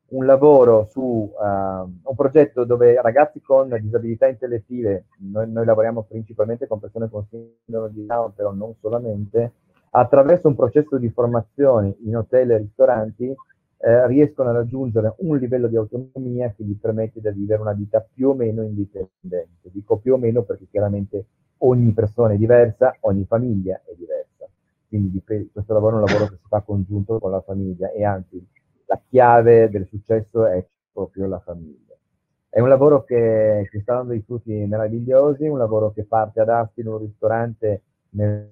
un 0.08 0.26
lavoro 0.26 0.88
su 0.90 1.02
uh, 1.02 1.44
un 1.44 2.16
progetto 2.16 2.64
dove 2.64 3.02
ragazzi 3.02 3.42
con 3.42 3.78
disabilità 3.82 4.28
intellettive, 4.28 5.08
noi, 5.18 5.52
noi, 5.52 5.66
lavoriamo 5.66 6.04
principalmente 6.04 6.68
con 6.68 6.80
persone 6.80 7.10
con 7.10 7.26
sindrome 7.30 7.92
di 7.92 8.06
Down, 8.06 8.34
però 8.34 8.54
non 8.54 8.74
solamente, 8.80 9.52
attraverso 9.90 10.48
un 10.48 10.56
processo 10.56 10.98
di 10.98 11.10
formazione 11.10 11.96
in 12.06 12.16
hotel 12.16 12.52
e 12.52 12.58
ristoranti 12.58 13.36
eh, 13.84 14.08
riescono 14.08 14.50
a 14.50 14.54
raggiungere 14.54 15.16
un 15.18 15.38
livello 15.38 15.68
di 15.68 15.76
autonomia 15.76 16.54
che 16.56 16.64
gli 16.64 16.78
permette 16.80 17.20
di 17.20 17.30
vivere 17.32 17.62
una 17.62 17.74
vita 17.74 18.00
più 18.00 18.30
o 18.30 18.34
meno 18.36 18.62
indipendente. 18.62 19.70
Dico 19.72 19.98
più 19.98 20.14
o 20.14 20.18
meno 20.18 20.44
perché 20.44 20.68
chiaramente 20.70 21.26
ogni 21.60 21.92
persona 21.92 22.34
è 22.34 22.38
diversa, 22.38 22.96
ogni 23.02 23.26
famiglia 23.26 23.82
è 23.84 23.94
diversa. 23.98 24.48
Quindi 24.88 25.24
questo 25.24 25.74
lavoro 25.74 25.98
è 25.98 26.00
un 26.00 26.06
lavoro 26.06 26.28
che 26.28 26.36
si 26.36 26.48
fa 26.48 26.62
congiunto 26.62 27.18
con 27.18 27.32
la 27.32 27.42
famiglia 27.42 27.92
e 27.92 28.04
anzi 28.04 28.46
la 28.86 29.02
chiave 29.10 29.70
del 29.70 29.88
successo 29.88 30.46
è 30.46 30.64
proprio 30.92 31.28
la 31.28 31.40
famiglia. 31.40 31.96
È 32.50 32.60
un 32.60 32.68
lavoro 32.68 33.04
che, 33.04 33.68
che 33.72 33.80
sta 33.80 33.96
dando 33.96 34.12
dei 34.12 34.22
frutti 34.22 34.52
meravigliosi, 34.52 35.48
un 35.48 35.58
lavoro 35.58 35.92
che 35.92 36.04
parte 36.04 36.42
ad 36.42 36.50
Asti 36.50 36.82
in 36.82 36.88
un 36.88 36.98
ristorante 36.98 37.82
nel 38.10 38.52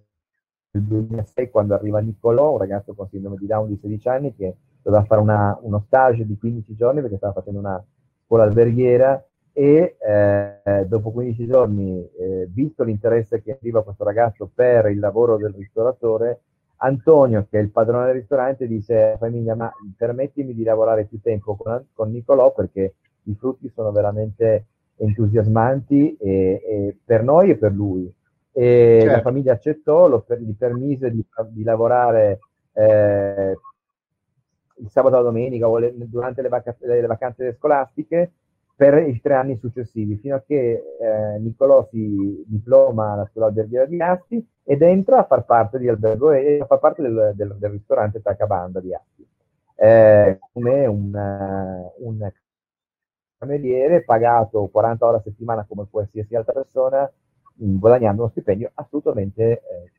2006 0.71 1.49
quando 1.49 1.73
arriva 1.73 1.99
Niccolò, 1.99 2.53
un 2.53 2.57
ragazzo 2.59 2.93
con 2.93 3.09
sindrome 3.09 3.35
di 3.37 3.45
Down 3.45 3.67
di 3.67 3.77
16 3.79 4.07
anni 4.07 4.35
che 4.35 4.55
doveva 4.81 5.03
fare 5.03 5.21
una, 5.21 5.57
uno 5.61 5.83
stage 5.85 6.25
di 6.25 6.37
15 6.37 6.75
giorni 6.75 7.01
perché 7.01 7.17
stava 7.17 7.33
facendo 7.33 7.59
una 7.59 7.83
scuola 8.25 8.43
alberghiera 8.43 9.23
e 9.51 9.97
eh, 9.99 10.85
dopo 10.87 11.11
15 11.11 11.45
giorni, 11.45 12.09
eh, 12.17 12.47
visto 12.51 12.83
l'interesse 12.83 13.41
che 13.41 13.57
arriva 13.59 13.83
questo 13.83 14.03
ragazzo 14.03 14.49
per 14.53 14.85
il 14.89 14.99
lavoro 14.99 15.37
del 15.37 15.53
ristoratore, 15.53 16.41
Antonio, 16.77 17.45
che 17.49 17.59
è 17.59 17.61
il 17.61 17.71
padrone 17.71 18.05
del 18.05 18.15
ristorante, 18.15 18.67
dice 18.67 19.01
alla 19.01 19.17
famiglia, 19.17 19.55
ma 19.55 19.71
permettimi 19.97 20.53
di 20.53 20.63
lavorare 20.63 21.05
più 21.05 21.19
tempo 21.19 21.55
con, 21.55 21.87
con 21.93 22.11
Nicolò 22.11 22.53
perché 22.53 22.93
i 23.23 23.35
frutti 23.37 23.69
sono 23.73 23.91
veramente 23.91 24.65
entusiasmanti 24.95 26.15
e, 26.17 26.61
e 26.65 26.97
per 27.03 27.23
noi 27.23 27.49
e 27.49 27.57
per 27.57 27.73
lui. 27.73 28.11
e 28.51 28.97
certo. 29.01 29.15
la 29.15 29.21
famiglia 29.21 29.53
accettò, 29.53 30.07
lo, 30.07 30.25
gli 30.39 30.55
permise 30.57 31.11
di, 31.11 31.25
di 31.49 31.63
lavorare 31.63 32.39
eh, 32.73 33.57
il 34.79 34.89
sabato 34.89 35.15
e 35.15 35.17
la 35.17 35.23
domenica 35.23 35.67
o 35.67 35.77
le, 35.77 35.93
durante 35.95 36.41
le, 36.41 36.49
vac- 36.49 36.77
le, 36.79 37.05
vacanze 37.05 37.55
scolastiche 37.55 38.31
per 38.75 38.97
i 39.07 39.19
tre 39.19 39.33
anni 39.33 39.57
successivi, 39.57 40.15
fino 40.17 40.35
a 40.35 40.43
che 40.45 40.71
eh, 40.99 41.39
Niccolò 41.39 41.87
si 41.91 42.43
diploma 42.47 43.11
alla 43.11 43.27
scuola 43.29 43.47
alberghiera 43.47 43.85
di 43.85 44.01
Asti 44.01 44.47
ed 44.63 44.81
entra 44.81 45.17
a 45.17 45.25
far 45.25 45.43
parte, 45.43 45.79
di 45.79 45.89
albergo, 45.89 46.29
a 46.29 46.65
far 46.65 46.79
parte 46.79 47.01
del, 47.01 47.33
del, 47.35 47.55
del 47.59 47.71
ristorante 47.71 48.21
Tacabanda 48.21 48.79
di 48.79 48.93
Asti, 48.93 49.27
eh, 49.75 50.39
come 50.53 50.85
un, 50.85 51.11
un 51.97 52.31
cameriere 53.37 54.03
pagato 54.03 54.67
40 54.67 55.05
ore 55.05 55.17
a 55.17 55.21
settimana 55.21 55.65
come 55.67 55.87
qualsiasi 55.89 56.35
altra 56.35 56.53
persona, 56.53 57.11
guadagnando 57.55 58.21
uno 58.21 58.31
stipendio 58.31 58.71
assolutamente, 58.73 59.43
eh, 59.43 59.91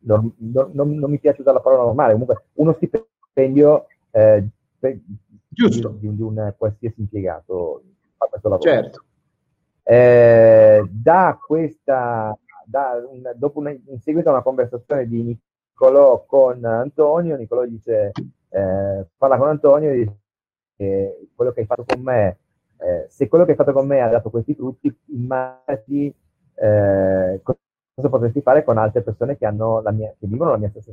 non, 0.00 0.32
non, 0.38 0.70
non, 0.74 1.10
mi 1.10 1.18
piace 1.18 1.42
usare 1.42 1.56
la 1.56 1.62
parola 1.62 1.84
normale, 1.84 2.12
comunque 2.12 2.44
uno 2.54 2.72
stipendio 2.72 3.09
eh, 3.32 4.48
Giusto. 5.48 5.88
Di, 5.88 6.14
di, 6.14 6.22
un 6.22 6.54
qualsiasi 6.56 7.00
impiegato 7.00 7.82
fa 8.16 8.26
questo 8.26 8.48
lavoro. 8.48 8.70
Certo. 8.70 9.04
Eh, 9.82 10.88
da 10.88 11.38
questa, 11.44 12.36
da 12.64 13.02
un, 13.10 13.32
dopo 13.34 13.58
una, 13.58 13.70
in 13.70 14.00
seguito 14.00 14.28
a 14.28 14.32
una 14.32 14.42
conversazione 14.42 15.08
di 15.08 15.22
Niccolò 15.22 16.24
con 16.24 16.64
Antonio, 16.64 17.36
Niccolò 17.36 17.64
dice, 17.64 18.12
eh, 18.48 19.06
parla 19.16 19.36
con 19.36 19.48
Antonio 19.48 19.90
e 19.90 19.96
dice 19.96 20.18
che 20.76 21.28
quello 21.34 21.52
che 21.52 21.60
hai 21.60 21.66
fatto 21.66 21.84
con 21.84 22.00
me, 22.00 22.38
eh, 22.78 23.06
se 23.08 23.28
quello 23.28 23.44
che 23.44 23.50
hai 23.50 23.56
fatto 23.56 23.72
con 23.72 23.86
me 23.86 24.00
ha 24.00 24.08
dato 24.08 24.30
questi 24.30 24.54
frutti, 24.54 24.94
immaginati 25.06 26.14
eh, 26.54 27.40
cosa 27.42 28.08
potresti 28.08 28.42
fare 28.42 28.62
con 28.62 28.78
altre 28.78 29.02
persone 29.02 29.36
che, 29.36 29.46
hanno 29.46 29.80
la 29.80 29.90
mia, 29.90 30.14
che 30.18 30.26
vivono 30.26 30.52
la 30.52 30.58
mia 30.58 30.70
stessa 30.70 30.92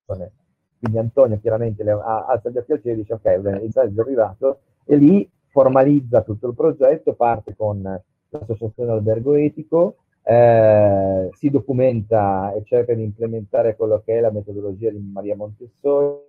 situazione. 0.00 0.43
Quindi 0.78 0.98
Antonio 0.98 1.38
chiaramente 1.40 1.82
le, 1.82 1.92
ha, 1.92 2.26
alza 2.26 2.50
gli 2.50 2.58
occhi 2.58 2.72
al 2.72 2.80
cielo 2.82 2.94
e 2.94 2.98
dice 2.98 3.14
ok, 3.14 3.24
il 3.62 3.72
è 3.72 4.00
arrivato 4.00 4.58
e 4.84 4.96
lì 4.96 5.28
formalizza 5.48 6.22
tutto 6.22 6.48
il 6.48 6.54
progetto, 6.54 7.14
parte 7.14 7.54
con 7.56 7.82
l'associazione 8.28 8.90
Albergo 8.90 9.34
Etico, 9.34 9.96
eh, 10.22 11.28
si 11.32 11.50
documenta 11.50 12.52
e 12.54 12.62
cerca 12.64 12.94
di 12.94 13.02
implementare 13.02 13.76
quello 13.76 14.02
che 14.04 14.18
è 14.18 14.20
la 14.20 14.30
metodologia 14.30 14.90
di 14.90 14.98
Maria 14.98 15.36
Montessori 15.36 16.22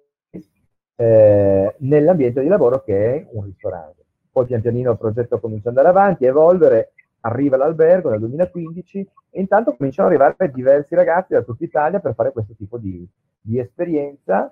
eh, 0.97 1.75
nell'ambiente 1.77 2.41
di 2.41 2.47
lavoro 2.47 2.83
che 2.83 3.15
è 3.15 3.27
un 3.31 3.45
ristorante. 3.45 4.03
Poi 4.31 4.45
pian 4.45 4.61
pianino 4.61 4.91
il 4.91 4.97
progetto 4.97 5.39
comincia 5.39 5.69
ad 5.69 5.77
andare 5.77 5.97
avanti, 5.97 6.25
a 6.25 6.29
evolvere, 6.29 6.91
arriva 7.25 7.57
l'albergo 7.57 8.09
nel 8.09 8.19
2015 8.19 8.99
e 9.31 9.39
intanto 9.39 9.75
cominciano 9.75 10.07
ad 10.07 10.13
arrivare 10.13 10.51
diversi 10.51 10.95
ragazzi 10.95 11.33
da 11.33 11.41
tutta 11.41 11.63
Italia 11.63 11.99
per 11.99 12.13
fare 12.13 12.31
questo 12.31 12.53
tipo 12.55 12.77
di, 12.77 13.05
di 13.41 13.59
esperienza 13.59 14.51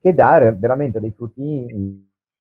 che 0.00 0.14
dà 0.14 0.52
veramente 0.52 1.00
dei 1.00 1.10
frutti 1.10 1.66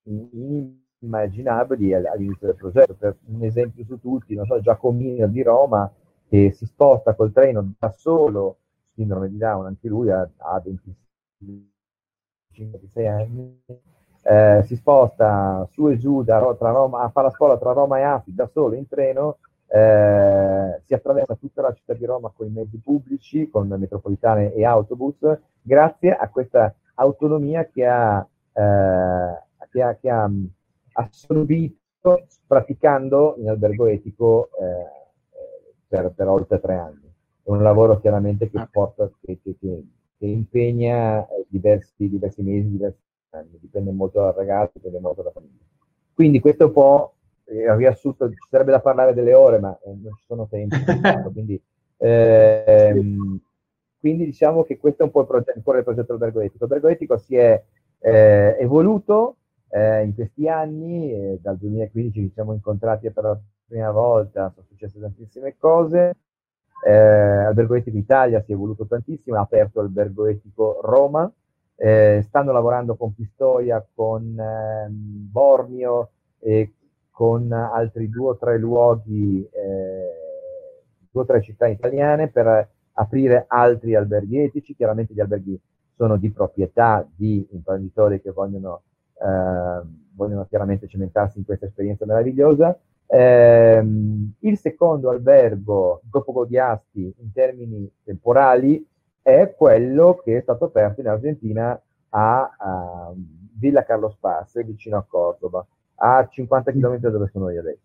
inimmaginabili 0.04 1.94
all'inizio 1.94 2.48
del 2.48 2.56
progetto. 2.56 2.94
Per 2.94 3.18
un 3.26 3.44
esempio 3.44 3.84
su 3.86 4.00
tutti, 4.00 4.36
non 4.36 4.46
so, 4.46 4.60
Giacomino 4.60 5.28
di 5.28 5.42
Roma 5.42 5.92
che 6.28 6.52
si 6.52 6.66
sposta 6.66 7.16
col 7.16 7.32
treno 7.32 7.74
da 7.78 7.92
solo, 7.92 8.58
sindrome 8.94 9.30
di 9.30 9.38
Down, 9.38 9.66
anche 9.66 9.88
lui 9.88 10.12
ha, 10.12 10.30
ha 10.38 10.64
25-26 10.64 13.08
anni, 13.08 13.62
eh, 14.28 14.64
si 14.66 14.76
sposta 14.76 15.68
su 15.72 15.88
e 15.88 16.00
giù 16.00 16.24
da, 16.24 16.40
tra 16.58 16.72
Roma, 16.72 17.08
fa 17.10 17.22
la 17.22 17.30
scuola 17.30 17.60
tra 17.60 17.74
Roma 17.74 18.00
e 18.00 18.02
Asti 18.02 18.34
da 18.34 18.50
solo 18.52 18.74
in 18.74 18.88
treno, 18.88 19.38
eh, 19.68 20.82
si 20.84 20.94
attraversa 20.96 21.36
tutta 21.36 21.62
la 21.62 21.74
città 21.74 21.94
di 21.94 22.06
Roma 22.06 22.32
con 22.36 22.48
i 22.48 22.50
mezzi 22.50 22.78
pubblici, 22.78 23.50
con 23.50 23.68
metropolitane 23.68 24.52
e 24.54 24.66
autobus, 24.66 25.18
grazie 25.62 26.16
a 26.16 26.28
questa 26.30 26.74
autonomia 26.96 27.66
che 27.66 27.86
ha, 27.86 28.28
eh, 28.52 29.44
che 29.70 29.82
ha, 29.82 29.96
che 29.96 30.10
ha 30.10 30.30
assorbito 30.94 32.26
praticando 32.48 33.36
in 33.38 33.50
albergo 33.50 33.86
etico 33.86 34.50
eh, 34.60 35.84
per, 35.88 36.14
per, 36.16 36.28
oltre 36.28 36.60
tre 36.60 36.76
anni. 36.78 37.14
È 37.44 37.50
un 37.52 37.62
lavoro 37.62 38.00
chiaramente 38.00 38.50
che, 38.50 38.68
porta, 38.72 39.08
che, 39.22 39.40
che, 39.44 39.56
che 39.60 40.26
impegna 40.26 41.24
diversi, 41.48 42.10
diversi 42.10 42.42
mesi, 42.42 42.70
diversi 42.72 43.04
anni, 43.36 43.58
dipende 43.60 43.92
molto 43.92 44.22
dal 44.22 44.34
ragazzo, 44.34 44.74
dipende 44.76 45.00
molto 45.00 45.22
dalla 45.22 45.34
famiglia. 45.34 45.64
Quindi 46.14 46.40
questo 46.40 46.64
è 46.64 46.66
un 46.68 46.72
po' 46.72 47.14
il 47.48 47.76
riassunto, 47.76 48.30
ci 48.30 48.38
sarebbe 48.50 48.72
da 48.72 48.80
parlare 48.80 49.14
delle 49.14 49.34
ore, 49.34 49.60
ma 49.60 49.78
eh, 49.84 49.90
non 49.90 50.14
ci 50.16 50.24
sono 50.26 50.48
tempi. 50.48 50.78
quindi, 51.32 51.62
ehm, 51.98 53.40
quindi, 54.00 54.26
diciamo 54.26 54.64
che 54.64 54.78
questo 54.78 55.04
è 55.04 55.06
un 55.06 55.12
po' 55.12 55.22
il, 55.22 55.28
progetto, 55.28 55.58
il 55.58 55.84
progetto 55.84 56.14
Albergo 56.14 56.40
Etico. 56.40 56.64
Albergo 56.64 56.88
Etico 56.88 57.18
si 57.18 57.36
è 57.36 57.62
eh, 58.00 58.58
evoluto 58.60 59.38
eh, 59.70 60.04
in 60.04 60.16
questi 60.16 60.48
anni, 60.48 61.38
dal 61.42 61.58
2015 61.58 62.28
ci 62.28 62.32
siamo 62.34 62.54
incontrati 62.54 63.12
per 63.12 63.24
la 63.24 63.40
prima 63.68 63.92
volta, 63.92 64.52
sono 64.54 64.66
successe 64.68 65.00
tantissime 65.00 65.56
cose. 65.58 66.14
Eh, 66.86 66.92
Albergo 66.94 67.76
Etico 67.76 67.98
Italia 67.98 68.42
si 68.42 68.52
è 68.52 68.54
evoluto 68.54 68.86
tantissimo, 68.86 69.38
ha 69.38 69.42
aperto 69.42 69.80
Albergo 69.80 70.28
Etico 70.28 70.80
Roma, 70.82 71.32
eh, 71.76 72.24
stanno 72.28 72.52
lavorando 72.52 72.96
con 72.96 73.14
Pistoia, 73.14 73.86
con 73.94 74.38
ehm, 74.38 75.30
Bormio 75.32 76.10
e 76.40 76.74
con 77.12 77.52
altri 77.52 78.10
due 78.10 78.30
o 78.30 78.38
tre 78.38 78.58
luoghi, 78.58 79.48
eh, 79.52 80.12
due 81.10 81.22
o 81.22 81.26
tre 81.26 81.42
città 81.42 81.68
italiane 81.68 82.28
per 82.30 82.70
aprire 82.94 83.46
altri 83.48 83.96
alberghi 83.96 84.40
etici. 84.40 84.76
Chiaramente 84.76 85.14
gli 85.14 85.20
alberghi 85.20 85.60
sono 85.96 86.18
di 86.18 86.30
proprietà 86.30 87.08
di 87.16 87.48
imprenditori 87.52 88.22
che 88.22 88.32
vogliono, 88.32 88.82
eh, 89.14 89.82
vogliono 90.14 90.46
chiaramente 90.48 90.88
cimentarsi 90.88 91.38
in 91.38 91.46
questa 91.46 91.68
esperienza 91.68 92.06
meravigliosa. 92.06 92.78
Eh, 93.08 93.84
il 94.40 94.58
secondo 94.58 95.10
albergo 95.10 96.02
dopo 96.04 96.34
Godiasti 96.34 97.14
in 97.18 97.32
termini 97.32 97.90
temporali 98.04 98.86
è 99.26 99.56
quello 99.58 100.22
che 100.24 100.38
è 100.38 100.42
stato 100.42 100.66
aperto 100.66 101.02
in 101.02 101.08
Argentina 101.08 101.82
a, 102.10 102.56
a 102.60 103.12
Villa 103.58 103.84
Carlos 103.84 104.16
Paz, 104.20 104.64
vicino 104.64 104.98
a 104.98 105.06
Cordoba, 105.08 105.66
a 105.96 106.28
50 106.30 106.72
km 106.72 106.98
da 106.98 107.10
dove 107.10 107.30
sono 107.32 107.50
io 107.50 107.62
adesso. 107.62 107.80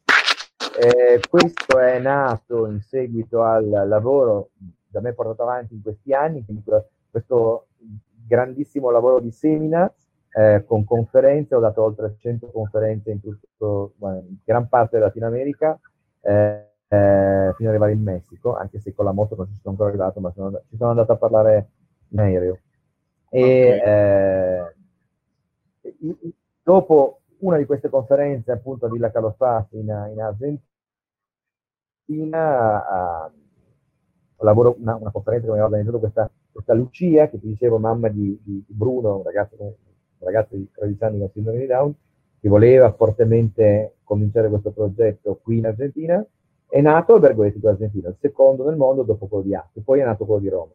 Eh, 0.78 1.18
questo 1.30 1.78
è 1.78 1.98
nato 1.98 2.66
in 2.66 2.82
seguito 2.82 3.42
al 3.42 3.70
lavoro 3.70 4.50
da 4.86 5.00
me 5.00 5.14
portato 5.14 5.42
avanti 5.42 5.72
in 5.72 5.82
questi 5.82 6.12
anni, 6.12 6.44
questo 7.10 7.68
grandissimo 8.26 8.90
lavoro 8.90 9.18
di 9.18 9.30
semina 9.30 9.90
eh, 10.32 10.62
con 10.66 10.84
conferenze, 10.84 11.54
ho 11.54 11.60
dato 11.60 11.82
oltre 11.82 12.16
100 12.18 12.50
conferenze 12.50 13.12
in, 13.12 13.20
tutto, 13.22 13.94
in 13.98 14.36
gran 14.44 14.68
parte 14.68 14.96
della 14.96 15.06
Latino 15.06 15.26
America. 15.26 15.80
Eh, 16.20 16.69
eh, 16.92 17.54
fino 17.54 17.68
ad 17.68 17.74
arrivare 17.74 17.92
in 17.92 18.02
Messico, 18.02 18.56
anche 18.56 18.80
se 18.80 18.92
con 18.92 19.04
la 19.04 19.12
moto 19.12 19.36
non 19.36 19.46
ci 19.46 19.54
sono 19.54 19.70
ancora 19.70 19.90
arrivato, 19.90 20.18
ma 20.18 20.32
sono, 20.32 20.60
ci 20.68 20.76
sono 20.76 20.90
andato 20.90 21.12
a 21.12 21.16
parlare 21.16 21.68
in 22.08 22.18
aereo. 22.18 22.58
E 23.28 23.78
okay. 23.78 24.74
eh, 25.82 26.34
dopo 26.64 27.20
una 27.38 27.58
di 27.58 27.64
queste 27.64 27.88
conferenze, 27.88 28.50
appunto 28.50 28.86
a 28.86 28.90
Villa 28.90 29.12
Calosfati 29.12 29.76
in, 29.76 29.84
in 29.84 30.20
Argentina, 30.20 30.64
uh, 33.28 34.44
lavoro 34.44 34.74
una, 34.80 34.96
una, 34.96 35.12
conferenza 35.12 35.46
che 35.46 35.52
mi 35.52 35.58
aveva 35.60 35.66
organizzato 35.66 36.00
questa, 36.00 36.28
questa 36.50 36.74
Lucia, 36.74 37.28
che 37.28 37.38
ti 37.38 37.46
dicevo, 37.46 37.78
mamma 37.78 38.08
di, 38.08 38.36
di 38.42 38.64
Bruno, 38.66 39.18
un 39.18 39.22
ragazzo, 39.22 39.56
un 39.60 39.74
ragazzo 40.18 40.56
di 40.56 40.68
13 40.72 41.04
anni 41.04 41.20
con 41.20 41.30
sindrome 41.30 41.58
di 41.60 41.66
Down, 41.66 41.94
che 42.40 42.48
voleva 42.48 42.92
fortemente 42.92 43.98
cominciare 44.02 44.48
questo 44.48 44.72
progetto 44.72 45.38
qui 45.40 45.58
in 45.58 45.66
Argentina 45.66 46.26
è 46.70 46.80
nato 46.80 47.14
Albergo 47.14 47.44
Etico 47.44 47.68
Argentino, 47.68 48.08
il 48.08 48.16
secondo 48.20 48.64
nel 48.64 48.76
mondo 48.76 49.02
dopo 49.02 49.26
quello 49.26 49.44
di 49.44 49.54
Asti, 49.54 49.80
poi 49.80 50.00
è 50.00 50.04
nato 50.04 50.24
quello 50.24 50.40
di 50.40 50.48
Roma. 50.48 50.72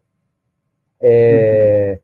E... 0.97 1.87
Mm-hmm. 1.87 2.03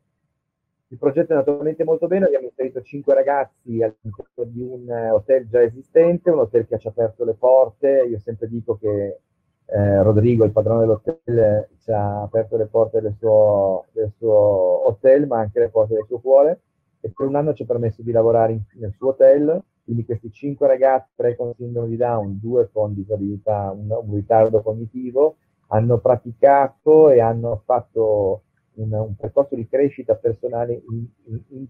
Il 0.92 0.98
progetto 0.98 1.32
è 1.32 1.36
andato 1.36 1.52
veramente 1.52 1.84
molto 1.84 2.06
bene, 2.06 2.26
abbiamo 2.26 2.44
inserito 2.44 2.82
cinque 2.82 3.14
ragazzi 3.14 3.82
all'interno 3.82 4.44
di 4.44 4.60
un 4.60 4.90
hotel 5.10 5.48
già 5.48 5.62
esistente, 5.62 6.30
un 6.30 6.40
hotel 6.40 6.66
che 6.66 6.78
ci 6.78 6.86
ha 6.86 6.90
aperto 6.90 7.24
le 7.24 7.32
porte, 7.32 8.04
io 8.06 8.18
sempre 8.18 8.46
dico 8.46 8.76
che 8.76 9.20
eh, 9.64 10.02
Rodrigo, 10.02 10.44
il 10.44 10.52
padrone 10.52 10.80
dell'hotel, 10.80 11.68
ci 11.78 11.90
ha 11.90 12.20
aperto 12.20 12.58
le 12.58 12.66
porte 12.66 13.00
del 13.00 13.14
suo, 13.18 13.86
del 13.92 14.12
suo, 14.18 14.86
hotel, 14.86 15.26
ma 15.26 15.38
anche 15.38 15.60
le 15.60 15.70
porte 15.70 15.94
del 15.94 16.04
suo 16.06 16.20
cuore, 16.20 16.60
e 17.00 17.10
per 17.10 17.26
un 17.26 17.36
anno 17.36 17.54
ci 17.54 17.62
ha 17.62 17.66
permesso 17.66 18.02
di 18.02 18.12
lavorare 18.12 18.52
in, 18.52 18.60
nel 18.74 18.92
suo 18.94 19.08
hotel, 19.08 19.62
quindi 19.84 20.04
questi 20.04 20.30
cinque 20.30 20.66
ragazzi, 20.66 21.10
tre 21.14 21.36
con 21.36 21.52
sindrome 21.54 21.88
di 21.88 21.96
Down, 21.96 22.38
due 22.40 22.70
con 22.72 22.94
disabilità, 22.94 23.70
un, 23.70 23.90
un 23.90 24.14
ritardo 24.14 24.62
cognitivo, 24.62 25.36
hanno 25.68 25.98
praticato 25.98 27.10
e 27.10 27.20
hanno 27.20 27.62
fatto 27.64 28.42
un, 28.74 28.92
un 28.92 29.16
percorso 29.16 29.54
di 29.54 29.66
crescita 29.66 30.14
personale 30.14 30.82
in, 30.88 31.06
in, 31.48 31.66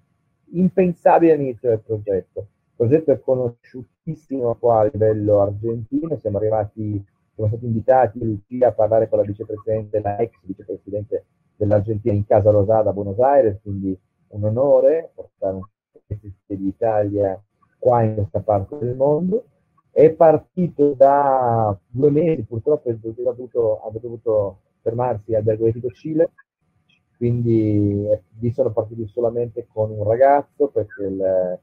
impensabile 0.53 1.33
all'inizio 1.33 1.71
del 1.71 1.81
progetto. 1.81 2.41
Il 2.41 2.89
progetto 2.89 3.13
è 3.13 3.21
conosciutissimo 3.21 4.55
qua 4.57 4.81
a 4.81 4.91
livello 4.91 5.41
argentino, 5.41 6.19
siamo 6.19 6.39
arrivati 6.39 7.05
siamo 7.35 7.49
stati 7.49 7.65
invitati 7.65 8.19
Lucia 8.23 8.69
a 8.69 8.73
parlare 8.73 9.09
con 9.09 9.19
la 9.19 9.25
vicepresidente, 9.25 10.01
la 10.01 10.19
ex 10.19 10.39
vicepresidente 10.43 11.25
dell'Argentina 11.57 12.15
in 12.15 12.27
Casa 12.27 12.51
Rosada 12.51 12.91
a 12.91 12.93
Buenos 12.93 13.19
Aires, 13.21 13.59
quindi 13.63 13.99
un 14.29 14.45
onore 14.45 15.13
portare 15.15 15.55
un 15.55 15.63
pezzo 16.07 16.29
d'Italia 16.47 17.43
qua 17.83 18.03
in 18.03 18.15
questa 18.15 18.39
parte 18.39 18.79
del 18.79 18.95
mondo. 18.95 19.45
È 19.91 20.09
partito 20.11 20.95
da 20.95 21.77
due 21.89 22.11
mesi, 22.11 22.43
purtroppo 22.43 22.89
ha 22.89 22.95
dovuto, 22.95 23.81
dovuto 24.01 24.59
fermarsi 24.81 25.35
a 25.35 25.43
Bergoetico 25.43 25.91
Cile, 25.91 26.31
quindi 27.17 28.07
lì 28.39 28.53
sono 28.53 28.71
partiti 28.71 29.07
solamente 29.09 29.67
con 29.71 29.91
un 29.91 30.05
ragazzo 30.05 30.69
perché 30.69 31.03
il, 31.03 31.59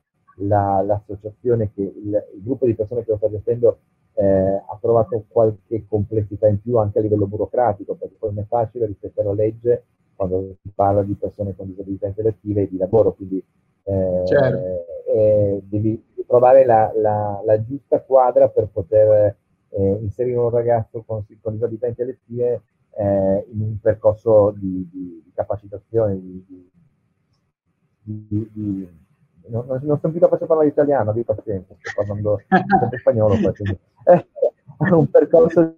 la, 0.47 0.81
l'associazione, 0.81 1.71
che 1.73 1.81
il, 1.81 2.25
il, 2.35 2.43
gruppo 2.43 2.65
di 2.65 2.75
persone 2.75 3.03
che 3.03 3.11
lo 3.11 3.17
sta 3.17 3.29
gestendo 3.29 3.79
eh, 4.13 4.25
ha 4.25 4.77
trovato 4.79 5.23
qualche 5.27 5.85
complessità 5.87 6.47
in 6.47 6.61
più 6.61 6.77
anche 6.77 6.99
a 6.99 7.01
livello 7.01 7.27
burocratico, 7.27 7.95
perché 7.95 8.15
poi 8.19 8.33
non 8.33 8.43
è 8.43 8.47
facile 8.47 8.85
rispettare 8.85 9.27
la 9.27 9.33
legge 9.33 9.83
quando 10.15 10.55
si 10.61 10.69
parla 10.75 11.01
di 11.01 11.13
persone 11.13 11.55
con 11.55 11.67
disabilità 11.67 12.07
intellettive 12.07 12.63
e 12.63 12.69
di 12.69 12.77
lavoro, 12.77 13.13
quindi 13.13 13.43
eh, 13.83 14.21
certo. 14.25 14.98
Eh, 15.09 15.61
devi 15.63 16.03
trovare 16.27 16.65
la, 16.65 16.91
la, 16.95 17.41
la, 17.43 17.63
giusta 17.63 17.99
quadra 18.01 18.47
per 18.49 18.67
poter 18.71 19.35
eh, 19.69 19.97
inserire 20.01 20.37
un 20.37 20.49
ragazzo 20.49 21.03
con, 21.03 21.25
con 21.41 21.53
disabilità 21.53 21.87
intellettive 21.87 22.61
eh, 22.95 23.45
in 23.51 23.61
un 23.61 23.79
percorso 23.79 24.51
di, 24.55 24.87
di, 24.91 25.21
di 25.23 25.31
capacitazione, 25.33 26.19
di, 26.19 26.45
di 28.03 28.87
non, 29.47 29.65
non, 29.81 29.99
sono 29.99 30.11
più 30.11 30.19
capace 30.19 30.41
di 30.41 30.47
parlare 30.47 30.69
italiano, 30.69 31.11
di 31.11 31.23
pazienza, 31.23 31.75
sto 31.79 31.91
parlando 31.95 32.39
sempre 32.47 32.99
spagnolo. 32.99 33.35
È 34.03 34.89
un 34.93 35.09
percorso 35.09 35.77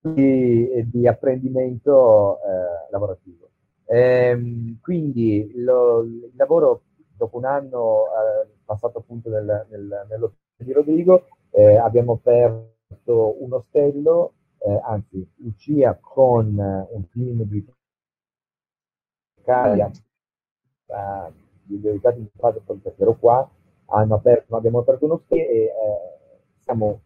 di, 0.00 0.88
di 0.90 1.06
apprendimento 1.06 2.38
eh, 2.38 2.90
lavorativo. 2.90 3.50
Ehm, 3.84 4.78
quindi 4.80 5.52
lo, 5.56 6.02
il 6.02 6.32
lavoro 6.36 6.82
dopo 7.16 7.36
un 7.38 7.44
anno 7.44 8.04
eh, 8.06 8.48
passato 8.64 8.98
appunto 8.98 9.30
nel, 9.30 9.66
nel, 9.70 10.06
nello 10.08 10.34
di 10.56 10.72
Rodrigo 10.72 11.26
eh, 11.50 11.76
abbiamo 11.76 12.14
aperto 12.14 13.42
un 13.42 13.52
ostello, 13.52 14.32
eh, 14.58 14.80
anzi 14.84 15.28
Lucia 15.36 15.96
con 16.00 16.56
un 16.56 17.08
team 17.10 17.42
di 17.42 17.64
Italia 19.38 19.90
di 21.62 21.80
dedicati 21.80 22.20
in 22.20 22.28
fase 22.36 22.62
ero 22.96 23.16
qua, 23.18 23.48
hanno 23.86 24.14
aperto, 24.14 24.56
abbiamo 24.56 24.78
aperto 24.78 25.04
uno 25.04 25.14
ostello 25.14 25.42
e 25.42 25.62
eh, 25.64 25.72
siamo 26.60 27.00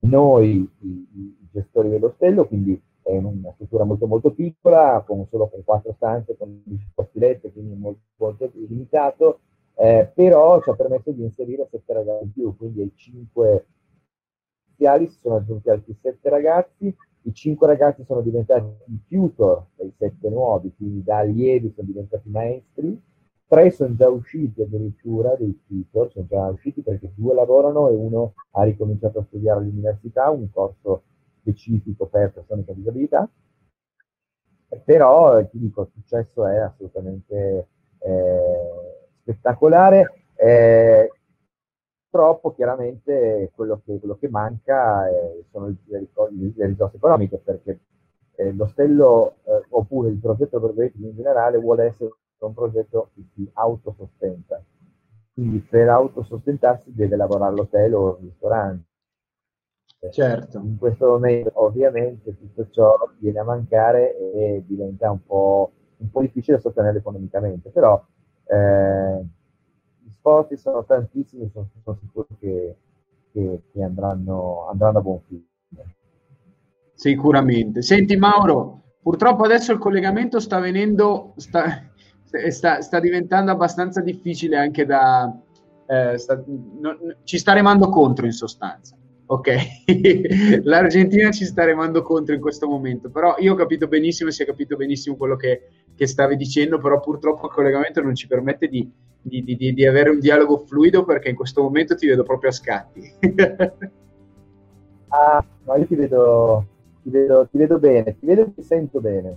noi 0.00 0.70
i, 0.80 0.88
i, 0.88 1.48
gestori 1.52 1.90
dell'ostello, 1.90 2.46
quindi 2.46 2.80
è 3.02 3.16
una 3.16 3.52
struttura 3.54 3.84
molto 3.84 4.06
molto 4.06 4.32
piccola, 4.32 5.02
con 5.06 5.26
solo 5.28 5.48
con 5.48 5.64
quattro 5.64 5.92
stanze, 5.94 6.36
con 6.36 6.62
10 6.64 6.90
posti 6.94 7.18
letto, 7.18 7.50
quindi 7.50 7.74
molto, 7.74 8.00
molto 8.16 8.50
limitato, 8.54 9.40
eh, 9.74 10.10
però 10.14 10.62
ci 10.62 10.70
ha 10.70 10.74
permesso 10.74 11.10
di 11.10 11.22
inserire 11.22 11.68
sette 11.70 11.92
ragazzi 11.92 12.24
in 12.24 12.32
più, 12.32 12.56
quindi 12.56 12.82
ai 12.82 12.92
cinque 12.94 13.66
iniziali 14.66 15.08
si 15.08 15.18
sono 15.20 15.36
aggiunti 15.36 15.70
altri 15.70 15.96
sette 16.00 16.28
ragazzi, 16.28 16.94
i 17.24 17.32
cinque 17.32 17.66
ragazzi 17.66 18.04
sono 18.04 18.20
diventati 18.20 18.66
tutor 19.08 19.66
dei 19.76 19.92
sette 19.96 20.28
nuovi, 20.28 20.72
quindi 20.76 21.02
da 21.02 21.18
allievi 21.18 21.72
sono 21.74 21.86
diventati 21.86 22.28
maestri, 22.28 23.00
tre 23.46 23.70
sono 23.70 23.94
già 23.94 24.08
usciti 24.08 24.62
addirittura 24.62 25.34
dei 25.36 25.60
tutor, 25.66 26.10
sono 26.10 26.26
già 26.28 26.46
usciti 26.48 26.82
perché 26.82 27.12
due 27.14 27.34
lavorano 27.34 27.88
e 27.88 27.94
uno 27.94 28.34
ha 28.52 28.62
ricominciato 28.64 29.20
a 29.20 29.24
studiare 29.24 29.60
all'università, 29.60 30.30
un 30.30 30.50
corso 30.50 31.02
specifico 31.42 32.06
per 32.06 32.32
persone 32.32 32.64
con 32.64 32.74
disabilità. 32.76 33.28
Però 34.84 35.46
ti 35.48 35.58
dico, 35.58 35.82
il 35.82 35.90
successo 35.92 36.46
è 36.46 36.56
assolutamente 36.56 37.68
eh, 37.98 39.08
spettacolare. 39.20 40.24
Eh, 40.34 41.10
purtroppo 42.08 42.54
chiaramente 42.54 43.50
quello 43.54 43.80
che, 43.84 43.98
quello 43.98 44.16
che 44.16 44.28
manca 44.28 45.08
eh, 45.08 45.44
sono 45.50 45.66
le, 45.66 46.08
le, 46.54 46.66
risorse 46.66 46.96
economiche 46.96 47.38
perché 47.38 47.80
eh, 48.34 48.52
l'ostello 48.52 49.36
eh, 49.44 49.64
oppure 49.70 50.10
il 50.10 50.18
progetto 50.18 50.60
per 50.60 50.90
in 50.94 51.14
generale 51.14 51.58
vuole 51.58 51.84
essere 51.84 52.10
un 52.38 52.54
progetto 52.54 53.10
che 53.14 53.22
si 53.34 53.50
autosostenta. 53.52 54.62
Quindi 55.32 55.58
per 55.60 55.88
autosostentarsi 55.88 56.92
deve 56.92 57.16
lavorare 57.16 57.52
all'hotel 57.52 57.94
o 57.94 58.16
al 58.16 58.18
ristorante. 58.20 58.90
Certo. 60.10 60.58
In 60.58 60.78
questo 60.78 61.06
momento 61.06 61.52
ovviamente 61.54 62.36
tutto 62.36 62.66
ciò 62.70 62.96
viene 63.18 63.38
a 63.38 63.44
mancare 63.44 64.16
e 64.16 64.64
diventa 64.66 65.10
un 65.10 65.24
po', 65.24 65.70
un 65.98 66.10
po 66.10 66.20
difficile 66.20 66.58
sostenere 66.58 66.98
economicamente, 66.98 67.70
però 67.70 68.04
eh, 68.46 69.24
gli 70.00 70.10
sforzi 70.18 70.56
sono 70.56 70.84
tantissimi, 70.84 71.48
sono, 71.52 71.68
sono 71.84 71.96
sicuro 72.00 72.26
che, 72.40 72.76
che, 73.32 73.60
che 73.72 73.82
andranno, 73.82 74.66
andranno, 74.68 74.98
a 74.98 75.02
buon 75.02 75.20
fine. 75.28 75.44
Sicuramente. 76.94 77.82
Senti 77.82 78.16
Mauro, 78.16 78.96
purtroppo 79.00 79.44
adesso 79.44 79.72
il 79.72 79.78
collegamento 79.78 80.40
sta 80.40 80.58
venendo, 80.58 81.32
sta, 81.36 81.64
sta, 82.48 82.80
sta 82.80 83.00
diventando 83.00 83.52
abbastanza 83.52 84.00
difficile 84.00 84.56
anche 84.56 84.84
da... 84.84 85.32
Eh, 85.86 86.18
sta, 86.18 86.42
no, 86.46 86.96
ci 87.22 87.38
sta 87.38 87.52
remando 87.52 87.88
contro 87.88 88.26
in 88.26 88.32
sostanza. 88.32 88.96
Ok, 89.32 89.48
l'Argentina 90.64 91.30
ci 91.30 91.46
sta 91.46 91.64
remando 91.64 92.02
contro 92.02 92.34
in 92.34 92.40
questo 92.40 92.68
momento, 92.68 93.08
però 93.08 93.36
io 93.38 93.54
ho 93.54 93.56
capito 93.56 93.88
benissimo, 93.88 94.30
si 94.30 94.42
è 94.42 94.44
capito 94.44 94.76
benissimo 94.76 95.16
quello 95.16 95.36
che, 95.36 95.68
che 95.94 96.06
stavi 96.06 96.36
dicendo, 96.36 96.78
però 96.78 97.00
purtroppo 97.00 97.46
il 97.46 97.52
collegamento 97.52 98.02
non 98.02 98.14
ci 98.14 98.26
permette 98.26 98.68
di, 98.68 98.86
di, 99.22 99.42
di, 99.42 99.72
di, 99.72 99.86
avere 99.86 100.10
un 100.10 100.18
dialogo 100.18 100.58
fluido 100.58 101.06
perché 101.06 101.30
in 101.30 101.34
questo 101.34 101.62
momento 101.62 101.94
ti 101.94 102.06
vedo 102.06 102.24
proprio 102.24 102.50
a 102.50 102.52
scatti. 102.52 103.00
ah, 105.08 105.42
ma 105.64 105.76
io 105.76 105.86
ti 105.86 105.94
vedo, 105.94 106.66
ti 107.02 107.08
vedo, 107.08 107.48
ti 107.50 107.56
vedo 107.56 107.78
bene, 107.78 108.18
ti 108.18 108.26
vedo 108.26 108.42
e 108.42 108.54
ti 108.54 108.62
sento 108.62 109.00
bene. 109.00 109.36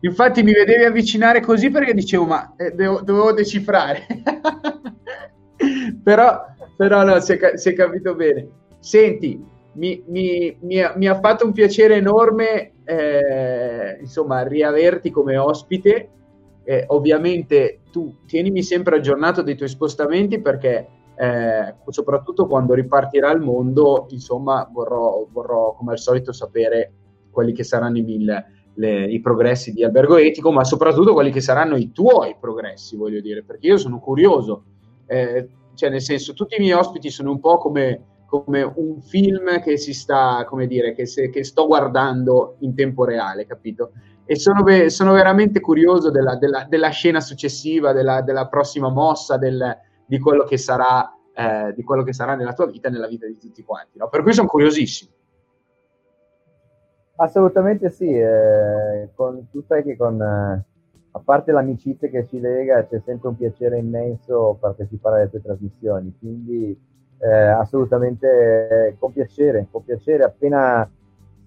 Infatti 0.00 0.42
mi 0.42 0.52
vedevi 0.52 0.84
avvicinare 0.84 1.40
così 1.40 1.70
perché 1.70 1.94
dicevo, 1.94 2.26
ma 2.26 2.54
eh, 2.56 2.72
devo, 2.72 3.00
dovevo 3.00 3.32
decifrare. 3.32 4.06
però, 6.04 6.44
però 6.76 7.02
no, 7.02 7.18
si 7.20 7.32
è, 7.32 7.56
si 7.56 7.70
è, 7.70 7.72
capito 7.72 8.14
bene. 8.14 8.62
Senti, 8.84 9.42
mi, 9.72 10.04
mi, 10.08 10.54
mi, 10.60 10.78
ha, 10.82 10.92
mi, 10.94 11.06
ha, 11.06 11.18
fatto 11.18 11.46
un 11.46 11.52
piacere 11.52 11.96
enorme, 11.96 12.72
eh, 12.84 13.96
insomma, 13.98 14.42
riaverti 14.42 15.10
come 15.10 15.38
ospite. 15.38 16.10
Eh, 16.64 16.84
ovviamente 16.88 17.80
tu 17.90 18.14
tienimi 18.26 18.62
sempre 18.62 18.96
aggiornato 18.96 19.40
dei 19.40 19.54
tuoi 19.54 19.70
spostamenti 19.70 20.38
perché 20.40 20.86
eh, 21.16 21.74
soprattutto 21.88 22.46
quando 22.46 22.74
ripartirà 22.74 23.30
il 23.30 23.40
mondo, 23.40 24.06
insomma, 24.10 24.68
vorrò, 24.70 25.26
vorrò 25.32 25.74
come 25.74 25.92
al 25.92 25.98
solito 25.98 26.32
sapere 26.32 26.92
quelli 27.30 27.54
che 27.54 27.64
saranno 27.64 27.96
i 27.96 28.02
le, 28.74 29.06
i 29.06 29.20
progressi 29.22 29.72
di 29.72 29.82
albergo 29.82 30.18
etico, 30.18 30.52
ma 30.52 30.62
soprattutto 30.62 31.14
quelli 31.14 31.30
che 31.30 31.40
saranno 31.40 31.76
i 31.76 31.90
tuoi 31.90 32.36
progressi, 32.38 32.96
voglio 32.96 33.22
dire, 33.22 33.42
perché 33.44 33.68
io 33.68 33.78
sono 33.78 33.98
curioso. 33.98 34.64
Eh, 35.06 35.48
cioè, 35.72 35.88
nel 35.88 36.02
senso, 36.02 36.34
tutti 36.34 36.56
i 36.56 36.60
miei 36.60 36.72
ospiti 36.72 37.08
sono 37.08 37.30
un 37.30 37.40
po' 37.40 37.56
come, 37.56 38.13
come 38.42 38.62
un 38.62 39.00
film 39.00 39.60
che 39.60 39.76
si 39.76 39.94
sta, 39.94 40.44
come 40.44 40.66
dire, 40.66 40.92
che, 40.92 41.06
se, 41.06 41.30
che 41.30 41.44
sto 41.44 41.68
guardando 41.68 42.56
in 42.60 42.74
tempo 42.74 43.04
reale, 43.04 43.46
capito? 43.46 43.92
E 44.24 44.34
sono, 44.34 44.64
sono 44.88 45.12
veramente 45.12 45.60
curioso 45.60 46.10
della, 46.10 46.34
della, 46.34 46.66
della 46.68 46.88
scena 46.88 47.20
successiva, 47.20 47.92
della, 47.92 48.22
della 48.22 48.48
prossima 48.48 48.88
mossa, 48.88 49.36
del, 49.36 49.78
di, 50.04 50.18
quello 50.18 50.42
che 50.42 50.56
sarà, 50.56 51.16
eh, 51.32 51.72
di 51.76 51.84
quello 51.84 52.02
che 52.02 52.12
sarà 52.12 52.34
nella 52.34 52.54
tua 52.54 52.66
vita 52.66 52.88
e 52.88 52.90
nella 52.90 53.06
vita 53.06 53.24
di 53.24 53.38
tutti 53.38 53.62
quanti. 53.62 53.98
No? 53.98 54.08
Per 54.08 54.24
cui 54.24 54.32
sono 54.32 54.48
curiosissimo. 54.48 55.12
Assolutamente 57.16 57.88
sì, 57.90 58.10
eh, 58.18 59.10
con, 59.14 59.46
tu 59.52 59.62
sai 59.62 59.84
che 59.84 59.96
con, 59.96 60.20
eh, 60.20 60.64
a 61.12 61.20
parte 61.20 61.52
l'amicizia 61.52 62.08
che 62.08 62.26
ci 62.26 62.40
lega, 62.40 62.84
c'è 62.84 63.00
sempre 63.04 63.28
un 63.28 63.36
piacere 63.36 63.78
immenso 63.78 64.56
partecipare 64.58 65.20
alle 65.20 65.30
tue 65.30 65.40
trasmissioni, 65.40 66.16
quindi 66.18 66.92
eh, 67.24 67.32
assolutamente 67.32 68.88
eh, 68.88 68.96
con 68.98 69.12
piacere, 69.12 69.66
con 69.70 69.82
piacere, 69.82 70.24
appena 70.24 70.86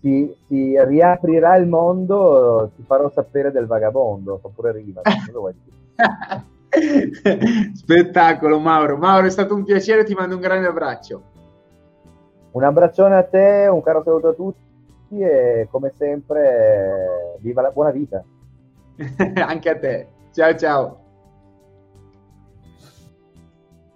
si, 0.02 0.36
si, 0.48 0.76
riaprirà 0.84 1.56
il 1.56 1.68
mondo 1.68 2.72
ti 2.76 2.84
farò 2.84 3.12
sapere 3.12 3.52
del 3.52 3.68
vagabondo, 3.68 4.40
fa 4.42 4.50
pure 4.54 4.72
rima. 4.72 5.02
Spettacolo 7.76 8.60
Mauro, 8.60 8.98
Mauro 8.98 9.28
è 9.28 9.30
stato 9.30 9.54
un 9.54 9.64
piacere, 9.64 10.04
ti 10.04 10.16
mando 10.16 10.36
un 10.36 10.42
grande 10.42 10.68
abbraccio. 10.68 11.22
Un 12.52 12.64
abbraccione 12.64 13.16
a 13.16 13.24
te, 13.24 13.68
un 13.72 13.84
caro 13.84 14.02
saluto 14.04 14.30
a 14.30 14.34
tutti 14.34 15.20
e 15.20 15.68
come 15.70 15.94
sempre 15.96 17.38
viva 17.40 17.62
la 17.62 17.70
buona 17.70 17.92
vita. 17.92 18.24
Anche 19.46 19.70
a 19.70 19.78
te. 19.78 20.08
Ciao 20.32 20.56
ciao. 20.56 21.07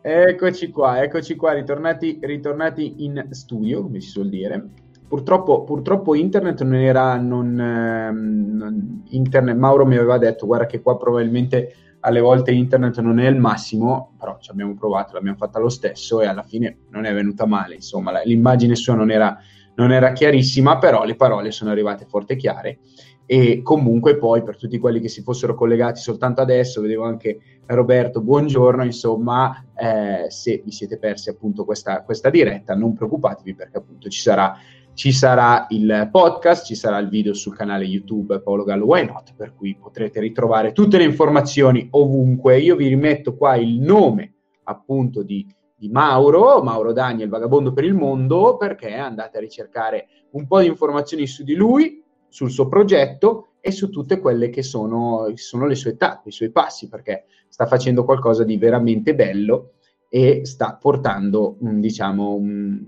Eccoci 0.03 0.71
qua, 0.71 1.03
eccoci 1.03 1.35
qua, 1.35 1.53
ritornati, 1.53 2.17
ritornati 2.23 3.05
in 3.05 3.27
studio, 3.29 3.83
come 3.83 3.99
si 3.99 4.09
suol 4.09 4.29
dire. 4.29 4.69
purtroppo, 5.07 5.63
purtroppo 5.63 6.15
internet 6.15 6.63
non 6.63 6.73
era, 6.73 7.17
non, 7.17 7.59
ehm, 7.59 8.55
non, 8.55 9.03
internet, 9.09 9.55
Mauro 9.55 9.85
mi 9.85 9.97
aveva 9.97 10.17
detto 10.17 10.47
guarda 10.47 10.65
che 10.65 10.81
qua 10.81 10.97
probabilmente 10.97 11.75
alle 11.99 12.19
volte 12.19 12.51
internet 12.51 12.99
non 12.99 13.19
è 13.19 13.27
il 13.27 13.35
massimo, 13.35 14.13
però 14.17 14.37
ci 14.39 14.49
abbiamo 14.49 14.73
provato, 14.73 15.13
l'abbiamo 15.13 15.37
fatta 15.37 15.59
lo 15.59 15.69
stesso 15.69 16.19
e 16.19 16.25
alla 16.25 16.41
fine 16.41 16.77
non 16.89 17.05
è 17.05 17.13
venuta 17.13 17.45
male, 17.45 17.75
insomma 17.75 18.11
l'immagine 18.23 18.73
sua 18.73 18.95
non 18.95 19.11
era, 19.11 19.37
non 19.75 19.91
era 19.91 20.13
chiarissima, 20.13 20.79
però 20.79 21.03
le 21.03 21.15
parole 21.15 21.51
sono 21.51 21.69
arrivate 21.69 22.05
forte 22.05 22.33
e 22.33 22.37
chiare 22.37 22.79
e 23.25 23.61
comunque 23.61 24.17
poi 24.17 24.43
per 24.43 24.57
tutti 24.57 24.77
quelli 24.77 24.99
che 24.99 25.07
si 25.07 25.21
fossero 25.21 25.55
collegati 25.55 25.99
soltanto 25.99 26.41
adesso, 26.41 26.81
vedevo 26.81 27.03
anche 27.03 27.39
Roberto, 27.67 28.21
buongiorno, 28.21 28.83
insomma, 28.83 29.65
eh, 29.75 30.25
se 30.29 30.61
vi 30.63 30.71
siete 30.71 30.97
persi 30.97 31.29
appunto 31.29 31.63
questa, 31.63 32.03
questa, 32.03 32.29
diretta, 32.29 32.75
non 32.75 32.93
preoccupatevi 32.93 33.55
perché 33.55 33.77
appunto 33.77 34.09
ci 34.09 34.19
sarà, 34.19 34.57
ci 34.93 35.11
sarà 35.13 35.67
il 35.69 36.09
podcast, 36.11 36.65
ci 36.65 36.75
sarà 36.75 36.97
il 36.97 37.07
video 37.07 37.33
sul 37.33 37.55
canale 37.55 37.85
YouTube 37.85 38.41
Paolo 38.41 38.63
Gallo 38.63 38.85
Why 38.85 39.05
Not, 39.05 39.33
per 39.35 39.53
cui 39.55 39.77
potrete 39.79 40.19
ritrovare 40.19 40.73
tutte 40.73 40.97
le 40.97 41.05
informazioni 41.05 41.87
ovunque. 41.91 42.59
Io 42.59 42.75
vi 42.75 42.87
rimetto 42.87 43.35
qua 43.35 43.55
il 43.55 43.79
nome 43.79 44.33
appunto 44.63 45.23
di, 45.23 45.47
di 45.75 45.89
Mauro, 45.89 46.61
Mauro 46.61 46.91
Daniel, 46.91 47.29
Vagabondo 47.29 47.71
per 47.71 47.85
il 47.85 47.93
Mondo, 47.93 48.57
perché 48.57 48.93
andate 48.95 49.37
a 49.37 49.41
ricercare 49.41 50.07
un 50.31 50.45
po' 50.47 50.59
di 50.59 50.67
informazioni 50.67 51.25
su 51.27 51.43
di 51.43 51.55
lui, 51.55 52.00
sul 52.31 52.49
suo 52.49 52.69
progetto 52.69 53.55
e 53.59 53.71
su 53.71 53.89
tutte 53.89 54.19
quelle 54.19 54.49
che 54.49 54.63
sono, 54.63 55.29
sono 55.35 55.67
le 55.67 55.75
sue 55.75 55.97
tappe, 55.97 56.29
i 56.29 56.31
suoi 56.31 56.49
passi, 56.49 56.87
perché 56.87 57.25
sta 57.49 57.65
facendo 57.65 58.05
qualcosa 58.05 58.45
di 58.45 58.57
veramente 58.57 59.13
bello 59.13 59.73
e 60.09 60.45
sta 60.45 60.77
portando, 60.79 61.57
diciamo, 61.59 62.33
un, 62.33 62.83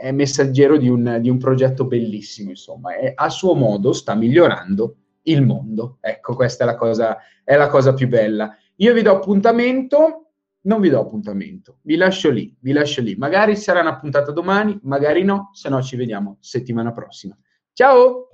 è 0.00 0.10
messaggero 0.10 0.76
di 0.76 0.88
un, 0.88 1.18
di 1.20 1.30
un, 1.30 1.38
progetto 1.38 1.86
bellissimo, 1.86 2.50
insomma, 2.50 2.96
e 2.96 3.12
a 3.14 3.30
suo 3.30 3.54
modo 3.54 3.92
sta 3.92 4.14
migliorando 4.14 4.96
il 5.22 5.42
mondo. 5.42 5.98
Ecco, 6.00 6.34
questa 6.34 6.64
è 6.64 6.66
la 6.66 6.76
cosa, 6.76 7.16
è 7.44 7.56
la 7.56 7.68
cosa 7.68 7.94
più 7.94 8.08
bella. 8.08 8.54
Io 8.76 8.92
vi 8.92 9.02
do 9.02 9.12
appuntamento, 9.12 10.32
non 10.62 10.80
vi 10.80 10.90
do 10.90 11.00
appuntamento, 11.00 11.78
vi 11.82 11.96
lascio 11.96 12.30
lì, 12.30 12.54
vi 12.60 12.72
lascio 12.72 13.00
lì. 13.00 13.14
Magari 13.14 13.56
sarà 13.56 13.80
una 13.80 13.96
puntata 13.96 14.32
domani, 14.32 14.78
magari 14.82 15.22
no, 15.22 15.50
se 15.52 15.68
no 15.68 15.80
ci 15.80 15.96
vediamo 15.96 16.36
settimana 16.40 16.92
prossima. 16.92 17.36
Ciao! 17.76 18.28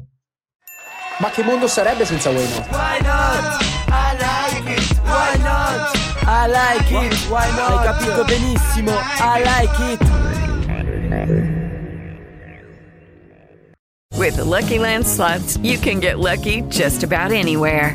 Ma 1.19 1.31
che 1.31 1.43
mondo 1.43 1.67
sarebbe 1.67 2.05
senza 2.05 2.29
Why 2.29 2.45
Not? 2.45 2.69
Why 2.69 2.99
not? 3.01 3.63
I 3.89 4.13
like 4.19 4.69
it. 4.77 4.99
Why 5.03 5.37
not? 5.39 5.97
I 6.27 6.47
like 6.47 6.93
it. 6.93 7.15
Why 7.31 7.49
not? 7.57 7.73
Hai 7.73 7.85
capito 7.87 8.25
benissimo. 8.25 8.93
I 9.19 9.43
like 9.43 9.81
it. 9.81 10.01
With 14.19 14.37
the 14.37 14.45
Lucky 14.45 14.79
Land 14.79 15.07
slots, 15.07 15.57
you 15.63 15.79
can 15.79 16.01
get 16.01 16.19
lucky 16.19 16.61
just 16.69 17.03
about 17.03 17.33
anywhere. 17.33 17.95